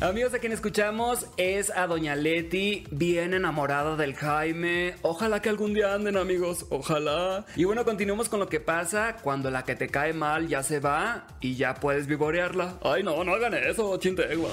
Amigos, 0.00 0.32
a 0.32 0.38
quien 0.38 0.52
escuchamos 0.52 1.26
es 1.36 1.68
a 1.68 1.86
Doña 1.86 2.16
Leti, 2.16 2.86
bien 2.90 3.34
enamorada 3.34 3.96
del 3.96 4.14
Jaime. 4.14 4.96
Ojalá 5.02 5.42
que 5.42 5.50
algún 5.50 5.74
día 5.74 5.92
anden, 5.92 6.16
amigos. 6.16 6.64
Ojalá. 6.70 7.44
Y 7.54 7.64
bueno, 7.64 7.84
continuamos 7.84 8.30
con 8.30 8.40
lo 8.40 8.48
que 8.48 8.60
pasa 8.60 9.16
cuando 9.22 9.50
la 9.50 9.64
que 9.64 9.76
te 9.76 9.90
cae 9.90 10.14
mal 10.14 10.48
ya 10.48 10.62
se 10.62 10.80
va 10.80 11.26
y 11.40 11.56
ya 11.56 11.74
puedes 11.74 12.06
vivorearla. 12.06 12.78
Ay, 12.82 13.02
no, 13.02 13.22
no 13.24 13.34
hagan 13.34 13.52
eso, 13.52 13.94
chintegua. 13.98 14.48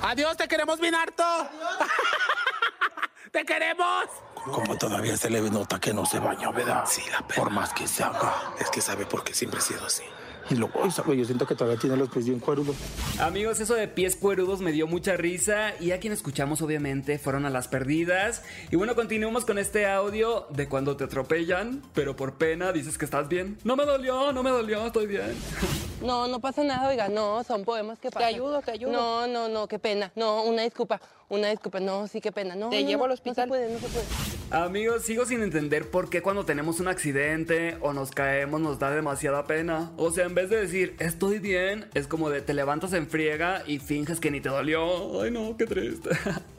Adiós, 0.00 0.38
te 0.38 0.48
queremos 0.48 0.80
bien 0.80 0.94
harto. 0.94 1.22
¡Te 3.30 3.44
queremos! 3.44 4.06
Como 4.36 4.78
todavía 4.78 5.18
se 5.18 5.28
le 5.28 5.42
nota 5.50 5.78
que 5.78 5.92
no 5.92 6.06
se 6.06 6.18
baña, 6.18 6.50
¿verdad? 6.50 6.84
Sí, 6.86 7.02
la 7.12 7.20
Por 7.28 7.50
más 7.50 7.74
que 7.74 7.86
se 7.86 8.04
haga. 8.04 8.54
Es 8.58 8.70
que 8.70 8.80
sabe 8.80 9.04
por 9.04 9.22
qué 9.22 9.34
siempre 9.34 9.58
ha 9.58 9.62
sido 9.62 9.84
así. 9.84 10.04
Y 10.50 10.54
luego, 10.54 10.84
yo 10.86 11.24
siento 11.24 11.46
que 11.46 11.54
todavía 11.54 11.78
tiene 11.78 11.96
los 11.96 12.08
pies 12.08 12.26
bien 12.26 12.38
cuerudos. 12.40 12.76
Amigos, 13.20 13.60
eso 13.60 13.74
de 13.74 13.88
pies 13.88 14.16
cuerudos 14.16 14.60
me 14.60 14.72
dio 14.72 14.86
mucha 14.86 15.16
risa 15.16 15.72
y 15.80 15.90
a 15.90 16.00
quien 16.00 16.12
escuchamos 16.12 16.62
obviamente 16.62 17.18
fueron 17.18 17.44
a 17.44 17.50
las 17.50 17.68
perdidas. 17.68 18.42
Y 18.70 18.76
bueno, 18.76 18.94
continuamos 18.94 19.44
con 19.44 19.58
este 19.58 19.86
audio 19.86 20.46
de 20.50 20.68
cuando 20.68 20.96
te 20.96 21.04
atropellan, 21.04 21.82
pero 21.94 22.16
por 22.16 22.34
pena 22.34 22.72
dices 22.72 22.98
que 22.98 23.04
estás 23.04 23.28
bien. 23.28 23.58
No 23.64 23.76
me 23.76 23.84
dolió, 23.84 24.32
no 24.32 24.42
me 24.42 24.50
dolió, 24.50 24.86
estoy 24.86 25.06
bien. 25.06 25.32
No, 26.02 26.28
no 26.28 26.40
pasa 26.40 26.62
nada, 26.64 26.88
oiga, 26.88 27.08
no, 27.08 27.42
son 27.44 27.64
poemas 27.64 27.98
que 27.98 28.10
pasan. 28.10 28.28
Te 28.28 28.34
ayudo, 28.34 28.62
te 28.62 28.70
ayudo. 28.70 28.92
No, 28.92 29.26
no, 29.26 29.48
no, 29.48 29.66
qué 29.66 29.78
pena. 29.78 30.12
No, 30.14 30.44
una 30.44 30.62
disculpa, 30.62 31.00
una 31.28 31.48
disculpa. 31.48 31.80
No, 31.80 32.06
sí, 32.06 32.20
qué 32.20 32.32
pena. 32.32 32.54
No, 32.54 32.70
Te 32.70 32.84
llevo 32.84 33.04
al 33.04 33.12
hospital. 33.12 33.48
No 33.48 33.54
se 33.54 33.60
puede, 33.60 33.72
no 33.72 33.78
se 33.80 33.88
puede. 33.88 34.06
Amigos, 34.50 35.02
sigo 35.02 35.26
sin 35.26 35.42
entender 35.42 35.90
por 35.90 36.08
qué 36.08 36.22
cuando 36.22 36.46
tenemos 36.46 36.80
un 36.80 36.88
accidente 36.88 37.76
o 37.82 37.92
nos 37.92 38.12
caemos 38.12 38.60
nos 38.60 38.78
da 38.78 38.90
demasiada 38.90 39.44
pena. 39.44 39.90
O 39.98 40.10
sea, 40.10 40.24
en 40.24 40.34
vez 40.34 40.48
de 40.48 40.56
decir 40.56 40.96
estoy 41.00 41.38
bien, 41.38 41.90
es 41.92 42.06
como 42.06 42.30
de 42.30 42.40
te 42.40 42.54
levantas 42.54 42.94
en 42.94 43.08
friega 43.08 43.62
y 43.66 43.78
finges 43.78 44.20
que 44.20 44.30
ni 44.30 44.40
te 44.40 44.48
dolió. 44.48 45.20
Ay, 45.20 45.30
no, 45.30 45.54
qué 45.56 45.66
triste. 45.66 46.10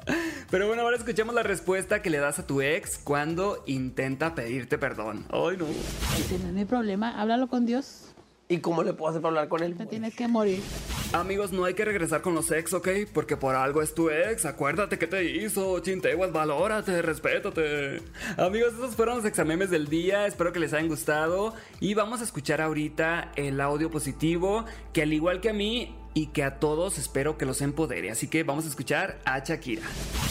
Pero 0.51 0.67
bueno, 0.67 0.83
ahora 0.83 0.97
escuchemos 0.97 1.33
la 1.33 1.43
respuesta 1.43 2.01
que 2.01 2.09
le 2.09 2.19
das 2.19 2.39
a 2.39 2.45
tu 2.45 2.61
ex 2.61 2.99
cuando 2.99 3.63
intenta 3.65 4.35
pedirte 4.35 4.77
perdón. 4.77 5.25
Ay, 5.29 5.57
no. 5.57 5.65
Ese 6.17 6.37
no 6.39 6.47
es 6.47 6.53
mi 6.53 6.65
problema, 6.65 7.19
háblalo 7.19 7.47
con 7.47 7.65
Dios. 7.65 8.08
¿Y 8.51 8.61
cómo 8.61 8.81
le 8.81 8.93
puedo 8.93 9.11
hacer 9.11 9.21
para 9.21 9.29
hablar 9.29 9.47
con 9.47 9.61
él? 9.61 9.77
Te 9.77 9.85
tienes 9.85 10.15
que 10.15 10.27
morir. 10.27 10.63
Amigos, 11.13 11.51
no 11.51 11.65
hay 11.65 11.75
que 11.75 11.85
regresar 11.85 12.23
con 12.23 12.33
los 12.33 12.49
ex, 12.49 12.73
¿ok? 12.73 12.87
Porque 13.13 13.37
por 13.37 13.53
algo 13.53 13.83
es 13.83 13.93
tu 13.93 14.09
ex. 14.09 14.43
Acuérdate 14.45 14.97
qué 14.97 15.05
te 15.05 15.23
hizo. 15.23 15.77
Chinteguas, 15.81 16.31
valórate, 16.31 17.03
respétate. 17.03 18.01
Amigos, 18.37 18.73
esos 18.73 18.95
fueron 18.95 19.17
los 19.17 19.25
examemes 19.25 19.69
del 19.69 19.87
día. 19.87 20.25
Espero 20.25 20.51
que 20.51 20.59
les 20.59 20.73
hayan 20.73 20.87
gustado. 20.87 21.53
Y 21.79 21.93
vamos 21.93 22.21
a 22.21 22.23
escuchar 22.23 22.59
ahorita 22.59 23.33
el 23.35 23.61
audio 23.61 23.91
positivo. 23.91 24.65
Que 24.93 25.03
al 25.03 25.13
igual 25.13 25.41
que 25.41 25.49
a 25.49 25.53
mí 25.53 25.95
y 26.15 26.27
que 26.29 26.43
a 26.43 26.59
todos 26.59 26.97
espero 26.97 27.37
que 27.37 27.45
los 27.45 27.61
empodere. 27.61 28.09
Así 28.09 28.29
que 28.29 28.41
vamos 28.41 28.65
a 28.65 28.69
escuchar 28.69 29.19
a 29.25 29.37
Shakira. 29.37 29.83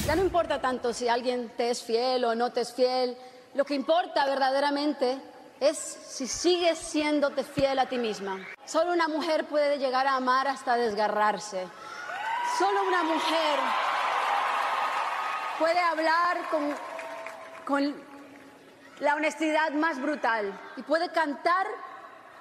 Ya 0.09 0.17
no 0.17 0.25
importa 0.25 0.61
tanto 0.61 0.93
si 0.93 1.07
alguien 1.07 1.53
te 1.57 1.71
es 1.71 1.85
fiel 1.85 2.25
o 2.25 2.35
no 2.35 2.51
te 2.51 2.63
es 2.63 2.73
fiel. 2.73 3.17
Lo 3.55 3.65
que 3.65 3.77
importa 3.77 4.27
verdaderamente 4.27 5.19
es 5.61 5.79
si 5.79 6.27
sigues 6.27 6.79
siéndote 6.79 7.45
fiel 7.45 7.79
a 7.79 7.87
ti 7.87 7.99
misma. 7.99 8.39
Solo 8.65 8.93
una 8.93 9.09
mujer 9.09 9.47
puede 9.47 9.79
llegar 9.79 10.07
a 10.07 10.17
amar 10.17 10.49
hasta 10.49 10.77
desgarrarse. 10.77 11.67
Solo 12.59 12.83
una 12.85 13.03
mujer 13.03 13.59
puede 15.59 15.81
hablar 15.81 16.49
con, 16.51 16.75
con 17.65 18.03
la 19.01 19.15
honestidad 19.15 19.71
más 19.73 20.01
brutal 20.01 20.59
y 20.77 20.83
puede 20.83 21.11
cantar 21.11 21.67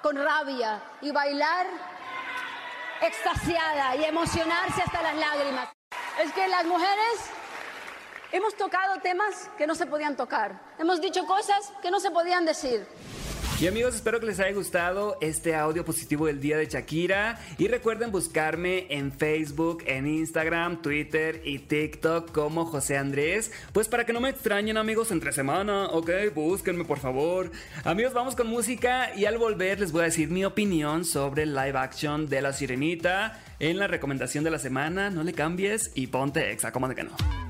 con 0.02 0.16
rabia 0.16 0.80
y 1.00 1.10
bailar 1.10 1.66
extasiada 3.00 3.96
y 3.96 4.04
emocionarse 4.04 4.82
hasta 4.82 5.02
las 5.02 5.16
lágrimas. 5.16 5.68
Es 6.20 6.32
que 6.32 6.48
las 6.48 6.64
mujeres 6.64 7.30
hemos 8.32 8.56
tocado 8.56 9.00
temas 9.00 9.50
que 9.56 9.66
no 9.66 9.74
se 9.74 9.86
podían 9.86 10.16
tocar. 10.16 10.60
Hemos 10.78 11.00
dicho 11.00 11.24
cosas 11.26 11.72
que 11.82 11.90
no 11.90 12.00
se 12.00 12.10
podían 12.10 12.44
decir. 12.44 12.86
Y 13.60 13.66
amigos, 13.66 13.96
espero 13.96 14.20
que 14.20 14.26
les 14.26 14.38
haya 14.38 14.52
gustado 14.52 15.18
este 15.20 15.56
audio 15.56 15.84
positivo 15.84 16.26
del 16.26 16.40
día 16.40 16.56
de 16.56 16.66
Shakira. 16.66 17.40
Y 17.58 17.66
recuerden 17.66 18.12
buscarme 18.12 18.86
en 18.88 19.10
Facebook, 19.10 19.82
en 19.86 20.06
Instagram, 20.06 20.80
Twitter 20.80 21.42
y 21.44 21.58
TikTok 21.58 22.30
como 22.30 22.66
José 22.66 22.96
Andrés. 22.96 23.50
Pues 23.72 23.88
para 23.88 24.06
que 24.06 24.12
no 24.12 24.20
me 24.20 24.28
extrañen 24.28 24.76
amigos 24.76 25.10
entre 25.10 25.32
semana, 25.32 25.86
ok, 25.86 26.08
búsquenme 26.36 26.84
por 26.84 27.00
favor. 27.00 27.50
Amigos, 27.82 28.12
vamos 28.12 28.36
con 28.36 28.46
música 28.46 29.12
y 29.16 29.24
al 29.24 29.38
volver 29.38 29.80
les 29.80 29.90
voy 29.90 30.02
a 30.02 30.04
decir 30.04 30.28
mi 30.30 30.44
opinión 30.44 31.04
sobre 31.04 31.42
el 31.42 31.52
live 31.52 31.78
action 31.78 32.28
de 32.28 32.40
La 32.40 32.52
Sirenita. 32.52 33.42
En 33.58 33.80
la 33.80 33.88
recomendación 33.88 34.44
de 34.44 34.52
la 34.52 34.60
semana, 34.60 35.10
no 35.10 35.24
le 35.24 35.32
cambies 35.32 35.90
y 35.96 36.06
ponte 36.06 36.52
exa, 36.52 36.70
como 36.70 36.86
de 36.86 36.94
que 36.94 37.02
no. 37.02 37.47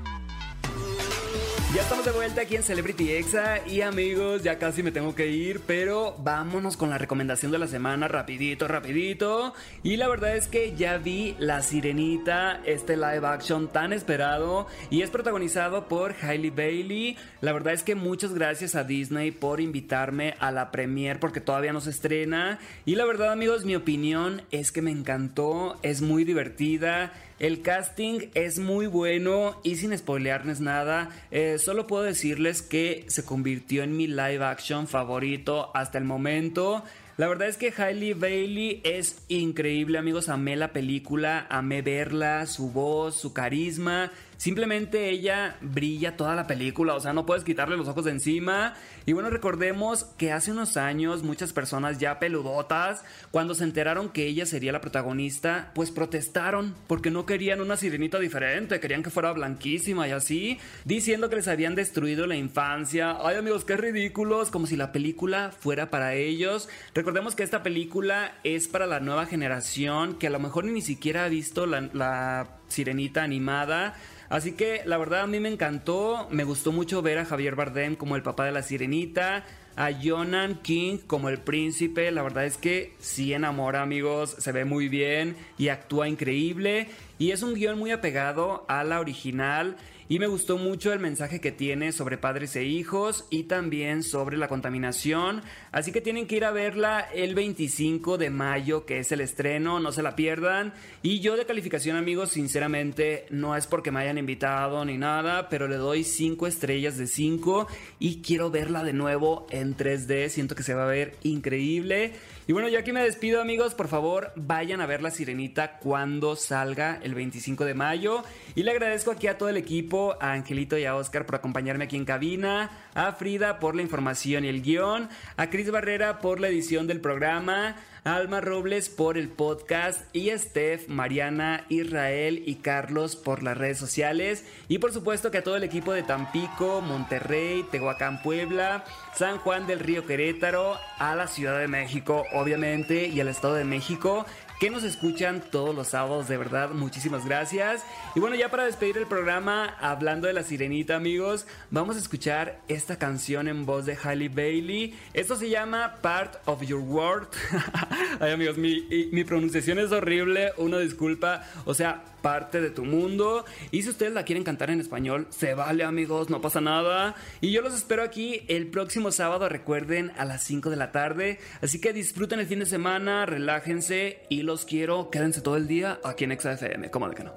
Estamos 1.79 2.05
de 2.05 2.11
vuelta 2.11 2.41
aquí 2.41 2.55
en 2.55 2.61
Celebrity 2.61 3.11
Exa 3.13 3.65
y 3.65 3.81
amigos, 3.81 4.43
ya 4.43 4.59
casi 4.59 4.83
me 4.83 4.91
tengo 4.91 5.15
que 5.15 5.27
ir, 5.27 5.61
pero 5.65 6.15
vámonos 6.19 6.77
con 6.77 6.89
la 6.89 6.97
recomendación 6.97 7.51
de 7.51 7.57
la 7.57 7.67
semana 7.67 8.07
rapidito, 8.07 8.67
rapidito. 8.67 9.53
Y 9.81 9.95
la 9.97 10.07
verdad 10.07 10.35
es 10.35 10.47
que 10.47 10.75
ya 10.75 10.97
vi 10.97 11.35
La 11.39 11.63
Sirenita, 11.63 12.61
este 12.65 12.95
live 12.95 13.25
action 13.25 13.69
tan 13.69 13.93
esperado 13.93 14.67
y 14.91 15.01
es 15.01 15.09
protagonizado 15.09 15.87
por 15.87 16.15
Hailey 16.21 16.51
Bailey. 16.51 17.17
La 17.41 17.53
verdad 17.53 17.73
es 17.73 17.83
que 17.83 17.95
muchas 17.95 18.33
gracias 18.33 18.75
a 18.75 18.83
Disney 18.83 19.31
por 19.31 19.59
invitarme 19.61 20.35
a 20.39 20.51
la 20.51 20.71
premiere 20.71 21.17
porque 21.17 21.41
todavía 21.41 21.73
no 21.73 21.81
se 21.81 21.89
estrena. 21.89 22.59
Y 22.85 22.95
la 22.95 23.05
verdad 23.05 23.31
amigos, 23.31 23.65
mi 23.65 23.75
opinión 23.75 24.43
es 24.51 24.71
que 24.71 24.81
me 24.81 24.91
encantó, 24.91 25.79
es 25.81 26.01
muy 26.01 26.23
divertida. 26.23 27.13
El 27.39 27.61
casting 27.61 28.27
es 28.33 28.59
muy 28.59 28.87
bueno 28.87 29.59
y 29.63 29.77
sin 29.77 29.97
spoilearles 29.97 30.59
nada, 30.59 31.09
eh, 31.31 31.57
solo 31.57 31.87
puedo 31.87 32.03
decirles 32.03 32.61
que 32.61 33.05
se 33.07 33.23
convirtió 33.23 33.83
en 33.83 33.95
mi 33.95 34.07
live 34.07 34.43
action 34.43 34.89
favorito 34.89 35.71
hasta 35.73 35.97
el 35.97 36.03
momento. 36.03 36.83
La 37.15 37.27
verdad 37.27 37.47
es 37.47 37.55
que 37.55 37.73
Hailey 37.75 38.13
Bailey 38.13 38.81
es 38.83 39.23
increíble, 39.29 39.97
amigos. 39.97 40.27
Amé 40.27 40.57
la 40.57 40.73
película, 40.73 41.47
amé 41.49 41.81
verla, 41.81 42.45
su 42.45 42.71
voz, 42.71 43.15
su 43.15 43.31
carisma. 43.31 44.11
Simplemente 44.39 45.09
ella 45.09 45.57
brilla 45.59 46.15
toda 46.15 46.33
la 46.33 46.47
película, 46.47 46.95
o 46.95 46.99
sea, 47.01 47.11
no 47.11 47.25
puedes 47.25 47.43
quitarle 47.43 47.75
los 47.75 47.89
ojos 47.89 48.05
de 48.05 48.11
encima. 48.11 48.73
Y 49.05 49.11
bueno, 49.11 49.29
recordemos 49.29 50.05
que 50.17 50.31
hace 50.31 50.53
unos 50.53 50.77
años 50.77 51.23
muchas 51.23 51.51
personas 51.51 51.97
ya 51.97 52.19
peludotas, 52.19 53.03
cuando 53.31 53.53
se 53.53 53.65
enteraron 53.65 54.07
que 54.07 54.27
ella 54.27 54.45
sería 54.45 54.71
la 54.71 54.79
protagonista, 54.79 55.71
pues 55.75 55.91
protestaron 55.91 56.73
porque 56.87 57.11
no 57.11 57.25
querían 57.25 57.59
una 57.59 57.75
sirenita 57.75 58.17
diferente, 58.17 58.79
querían 58.79 59.03
que 59.03 59.09
fuera 59.09 59.33
blanquísima 59.33 60.07
y 60.07 60.11
así, 60.11 60.57
diciendo 60.85 61.29
que 61.29 61.35
les 61.35 61.49
habían 61.49 61.75
destruido 61.75 62.25
la 62.25 62.37
infancia. 62.37 63.17
Ay 63.21 63.35
amigos, 63.35 63.65
qué 63.65 63.75
ridículos, 63.75 64.51
como 64.51 64.67
si 64.67 64.77
la 64.77 64.93
película 64.93 65.51
fuera 65.51 65.89
para 65.89 66.13
ellos. 66.13 66.69
Recordemos 66.93 67.35
que 67.35 67.43
esta 67.43 67.61
película 67.61 68.35
es 68.45 68.69
para 68.69 68.87
la 68.87 69.01
nueva 69.01 69.25
generación 69.25 70.17
que 70.17 70.27
a 70.27 70.29
lo 70.29 70.39
mejor 70.39 70.63
ni 70.63 70.79
siquiera 70.79 71.25
ha 71.25 71.27
visto 71.27 71.65
la, 71.65 71.89
la 71.91 72.47
sirenita 72.69 73.21
animada. 73.21 73.95
Así 74.29 74.51
que 74.51 74.83
la 74.85 74.97
verdad 74.97 75.21
a 75.21 75.27
mí 75.27 75.39
me 75.39 75.49
encantó, 75.49 76.27
me 76.29 76.43
gustó 76.43 76.71
mucho 76.71 77.01
ver 77.01 77.17
a 77.17 77.25
Javier 77.25 77.55
Bardem 77.55 77.95
como 77.95 78.15
el 78.15 78.21
papá 78.21 78.45
de 78.45 78.51
la 78.51 78.61
sirenita, 78.61 79.43
a 79.75 79.91
Jonan 79.91 80.55
King 80.61 80.97
como 81.07 81.29
el 81.29 81.39
príncipe, 81.39 82.11
la 82.11 82.21
verdad 82.21 82.45
es 82.45 82.57
que 82.57 82.93
sí 82.99 83.33
enamora 83.33 83.81
amigos, 83.81 84.35
se 84.37 84.51
ve 84.51 84.65
muy 84.65 84.87
bien 84.87 85.35
y 85.57 85.69
actúa 85.69 86.07
increíble. 86.07 86.89
Y 87.17 87.31
es 87.31 87.41
un 87.41 87.55
guion 87.55 87.79
muy 87.79 87.91
apegado 87.91 88.65
a 88.67 88.83
la 88.83 88.99
original 88.99 89.77
y 90.09 90.17
me 90.17 90.25
gustó 90.25 90.57
mucho 90.57 90.91
el 90.91 90.99
mensaje 90.99 91.39
que 91.39 91.51
tiene 91.51 91.91
sobre 91.91 92.17
padres 92.17 92.55
e 92.55 92.63
hijos 92.63 93.25
y 93.29 93.43
también 93.43 94.01
sobre 94.01 94.37
la 94.37 94.47
contaminación. 94.47 95.43
Así 95.71 95.91
que 95.91 96.01
tienen 96.01 96.25
que 96.25 96.37
ir 96.37 96.45
a 96.45 96.51
verla 96.51 97.01
el 97.13 97.35
25 97.35 98.17
de 98.17 98.31
mayo, 98.31 98.87
que 98.87 98.97
es 98.97 99.11
el 99.11 99.21
estreno, 99.21 99.79
no 99.79 99.91
se 99.91 100.01
la 100.01 100.15
pierdan. 100.15 100.73
Y 101.03 101.19
yo 101.19 101.37
de 101.37 101.45
calificación 101.45 101.95
amigos, 101.95 102.31
sinceramente, 102.31 103.27
no 103.29 103.55
es 103.55 103.67
porque 103.67 103.91
me 103.91 103.99
hayan 103.99 104.17
invitado 104.17 104.83
ni 104.83 104.97
nada, 104.97 105.47
pero 105.47 105.67
le 105.67 105.75
doy 105.75 106.03
5 106.03 106.47
estrellas 106.47 106.97
de 106.97 107.05
5 107.05 107.67
y 107.99 108.23
quiero 108.23 108.49
verla 108.49 108.83
de 108.83 108.93
nuevo 108.93 109.45
en 109.51 109.77
3D. 109.77 110.29
Siento 110.29 110.55
que 110.55 110.63
se 110.63 110.73
va 110.73 110.85
a 110.85 110.87
ver 110.87 111.17
increíble. 111.21 112.13
Y 112.49 112.51
bueno, 112.51 112.67
yo 112.67 112.79
aquí 112.79 112.91
me 112.91 113.03
despido 113.03 113.41
amigos, 113.41 113.75
por 113.75 113.87
favor 113.87 114.31
vayan 114.35 114.81
a 114.81 114.87
ver 114.87 115.03
La 115.03 115.11
Sirenita 115.11 115.77
cuando 115.77 116.35
salga 116.35 116.99
el 117.03 117.13
25 117.13 117.63
de 117.63 117.75
mayo. 117.75 118.23
Y 118.55 118.63
le 118.63 118.71
agradezco 118.71 119.11
aquí 119.11 119.27
a 119.27 119.37
todo 119.37 119.49
el 119.49 119.57
equipo, 119.57 119.98
a 120.21 120.33
Angelito 120.33 120.77
y 120.77 120.85
a 120.85 120.95
Oscar 120.95 121.25
por 121.25 121.35
acompañarme 121.35 121.85
aquí 121.85 121.95
en 121.95 122.05
cabina, 122.05 122.69
a 122.93 123.11
Frida 123.13 123.59
por 123.59 123.75
la 123.75 123.81
información 123.81 124.45
y 124.45 124.47
el 124.47 124.61
guion, 124.61 125.09
a 125.37 125.49
Cris 125.49 125.71
Barrera 125.71 126.19
por 126.19 126.39
la 126.39 126.47
edición 126.47 126.87
del 126.87 127.01
programa, 127.01 127.75
a 128.03 128.15
Alma 128.15 128.39
Robles 128.41 128.89
por 128.89 129.17
el 129.17 129.27
podcast 129.29 130.03
y 130.15 130.29
a 130.29 130.37
Steph, 130.39 130.87
Mariana, 130.87 131.65
Israel 131.69 132.43
y 132.45 132.55
Carlos 132.55 133.15
por 133.15 133.43
las 133.43 133.57
redes 133.57 133.77
sociales. 133.77 134.45
Y 134.67 134.77
por 134.79 134.93
supuesto 134.93 135.31
que 135.31 135.39
a 135.39 135.43
todo 135.43 135.57
el 135.57 135.63
equipo 135.63 135.91
de 135.91 136.03
Tampico, 136.03 136.81
Monterrey, 136.81 137.65
Tehuacán, 137.69 138.21
Puebla, 138.21 138.85
San 139.13 139.37
Juan 139.39 139.67
del 139.67 139.79
Río 139.79 140.05
Querétaro, 140.05 140.77
a 140.97 141.15
la 141.15 141.27
Ciudad 141.27 141.59
de 141.59 141.67
México, 141.67 142.23
obviamente, 142.33 143.07
y 143.07 143.19
al 143.19 143.27
Estado 143.27 143.55
de 143.55 143.65
México 143.65 144.25
que 144.59 144.69
nos 144.69 144.83
escuchan 144.83 145.41
todos 145.51 145.73
los 145.73 145.87
sábados, 145.87 146.27
de 146.27 146.37
verdad, 146.37 146.71
muchísimas 146.71 147.25
gracias. 147.25 147.85
Y 148.13 148.19
bueno, 148.19 148.35
ya 148.35 148.51
para 148.51 148.65
despedir 148.65 148.97
el 148.97 149.07
programa, 149.07 149.75
hablando 149.79 150.27
de 150.27 150.33
la 150.33 150.43
sirenita, 150.43 150.97
amigos, 150.97 151.47
vamos 151.71 151.95
a 151.95 151.99
escuchar 151.99 152.59
esta 152.67 152.97
canción 152.97 153.47
en 153.47 153.65
voz 153.65 153.85
de 153.85 153.97
Hailey 154.01 154.27
Bailey. 154.27 154.99
Esto 155.13 155.37
se 155.37 155.49
llama 155.49 155.95
Part 156.01 156.35
of 156.45 156.61
Your 156.63 156.81
World. 156.81 157.29
Ay, 158.19 158.31
amigos, 158.31 158.57
mi, 158.57 158.85
mi 159.13 159.23
pronunciación 159.23 159.79
es 159.79 159.93
horrible, 159.93 160.51
una 160.57 160.79
disculpa. 160.79 161.43
O 161.63 161.73
sea, 161.73 162.03
parte 162.21 162.61
de 162.61 162.69
tu 162.69 162.85
mundo. 162.85 163.45
Y 163.71 163.83
si 163.83 163.89
ustedes 163.89 164.13
la 164.13 164.23
quieren 164.23 164.43
cantar 164.43 164.69
en 164.69 164.79
español, 164.79 165.27
se 165.29 165.53
vale 165.53 165.83
amigos, 165.83 166.29
no 166.29 166.41
pasa 166.41 166.61
nada. 166.61 167.15
Y 167.41 167.51
yo 167.51 167.61
los 167.61 167.73
espero 167.73 168.03
aquí 168.03 168.41
el 168.47 168.67
próximo 168.67 169.11
sábado, 169.11 169.49
recuerden, 169.49 170.11
a 170.17 170.25
las 170.25 170.43
5 170.43 170.69
de 170.69 170.75
la 170.75 170.91
tarde. 170.91 171.39
Así 171.61 171.79
que 171.79 171.93
disfruten 171.93 172.39
el 172.39 172.47
fin 172.47 172.59
de 172.59 172.65
semana, 172.65 173.25
relájense 173.25 174.19
y 174.29 174.43
los 174.49 174.65
quiero, 174.65 175.11
quédense 175.11 175.41
todo 175.41 175.55
el 175.57 175.67
día 175.67 175.99
aquí 176.03 176.23
en 176.23 176.31
Exa 176.31 176.53
FM, 176.53 176.89
como 176.89 177.07
de 177.07 177.15
que 177.15 177.23
no. 177.23 177.33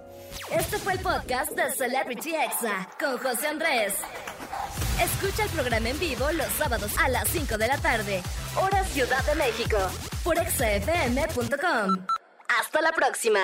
Este 0.51 0.79
fue 0.79 0.94
el 0.94 1.01
podcast 1.01 1.53
de 1.53 1.70
Celebrity 1.70 2.35
Exa 2.35 2.88
con 2.98 3.18
José 3.18 3.48
Andrés. 3.48 3.94
Escucha 4.98 5.44
el 5.44 5.51
programa 5.51 5.90
en 5.90 5.98
vivo 5.98 6.33
los 6.33 6.48
sábados 6.55 6.92
a 6.98 7.11
las 7.11 7.29
5 7.29 7.59
de 7.59 7.68
la 7.68 7.77
tarde, 7.77 8.22
hora 8.57 8.83
Ciudad 8.85 9.22
de 9.27 9.35
México, 9.35 9.77
por 10.25 10.38
exafm.com. 10.38 12.07
Hasta 12.59 12.81
la 12.81 12.92
próxima. 12.92 13.40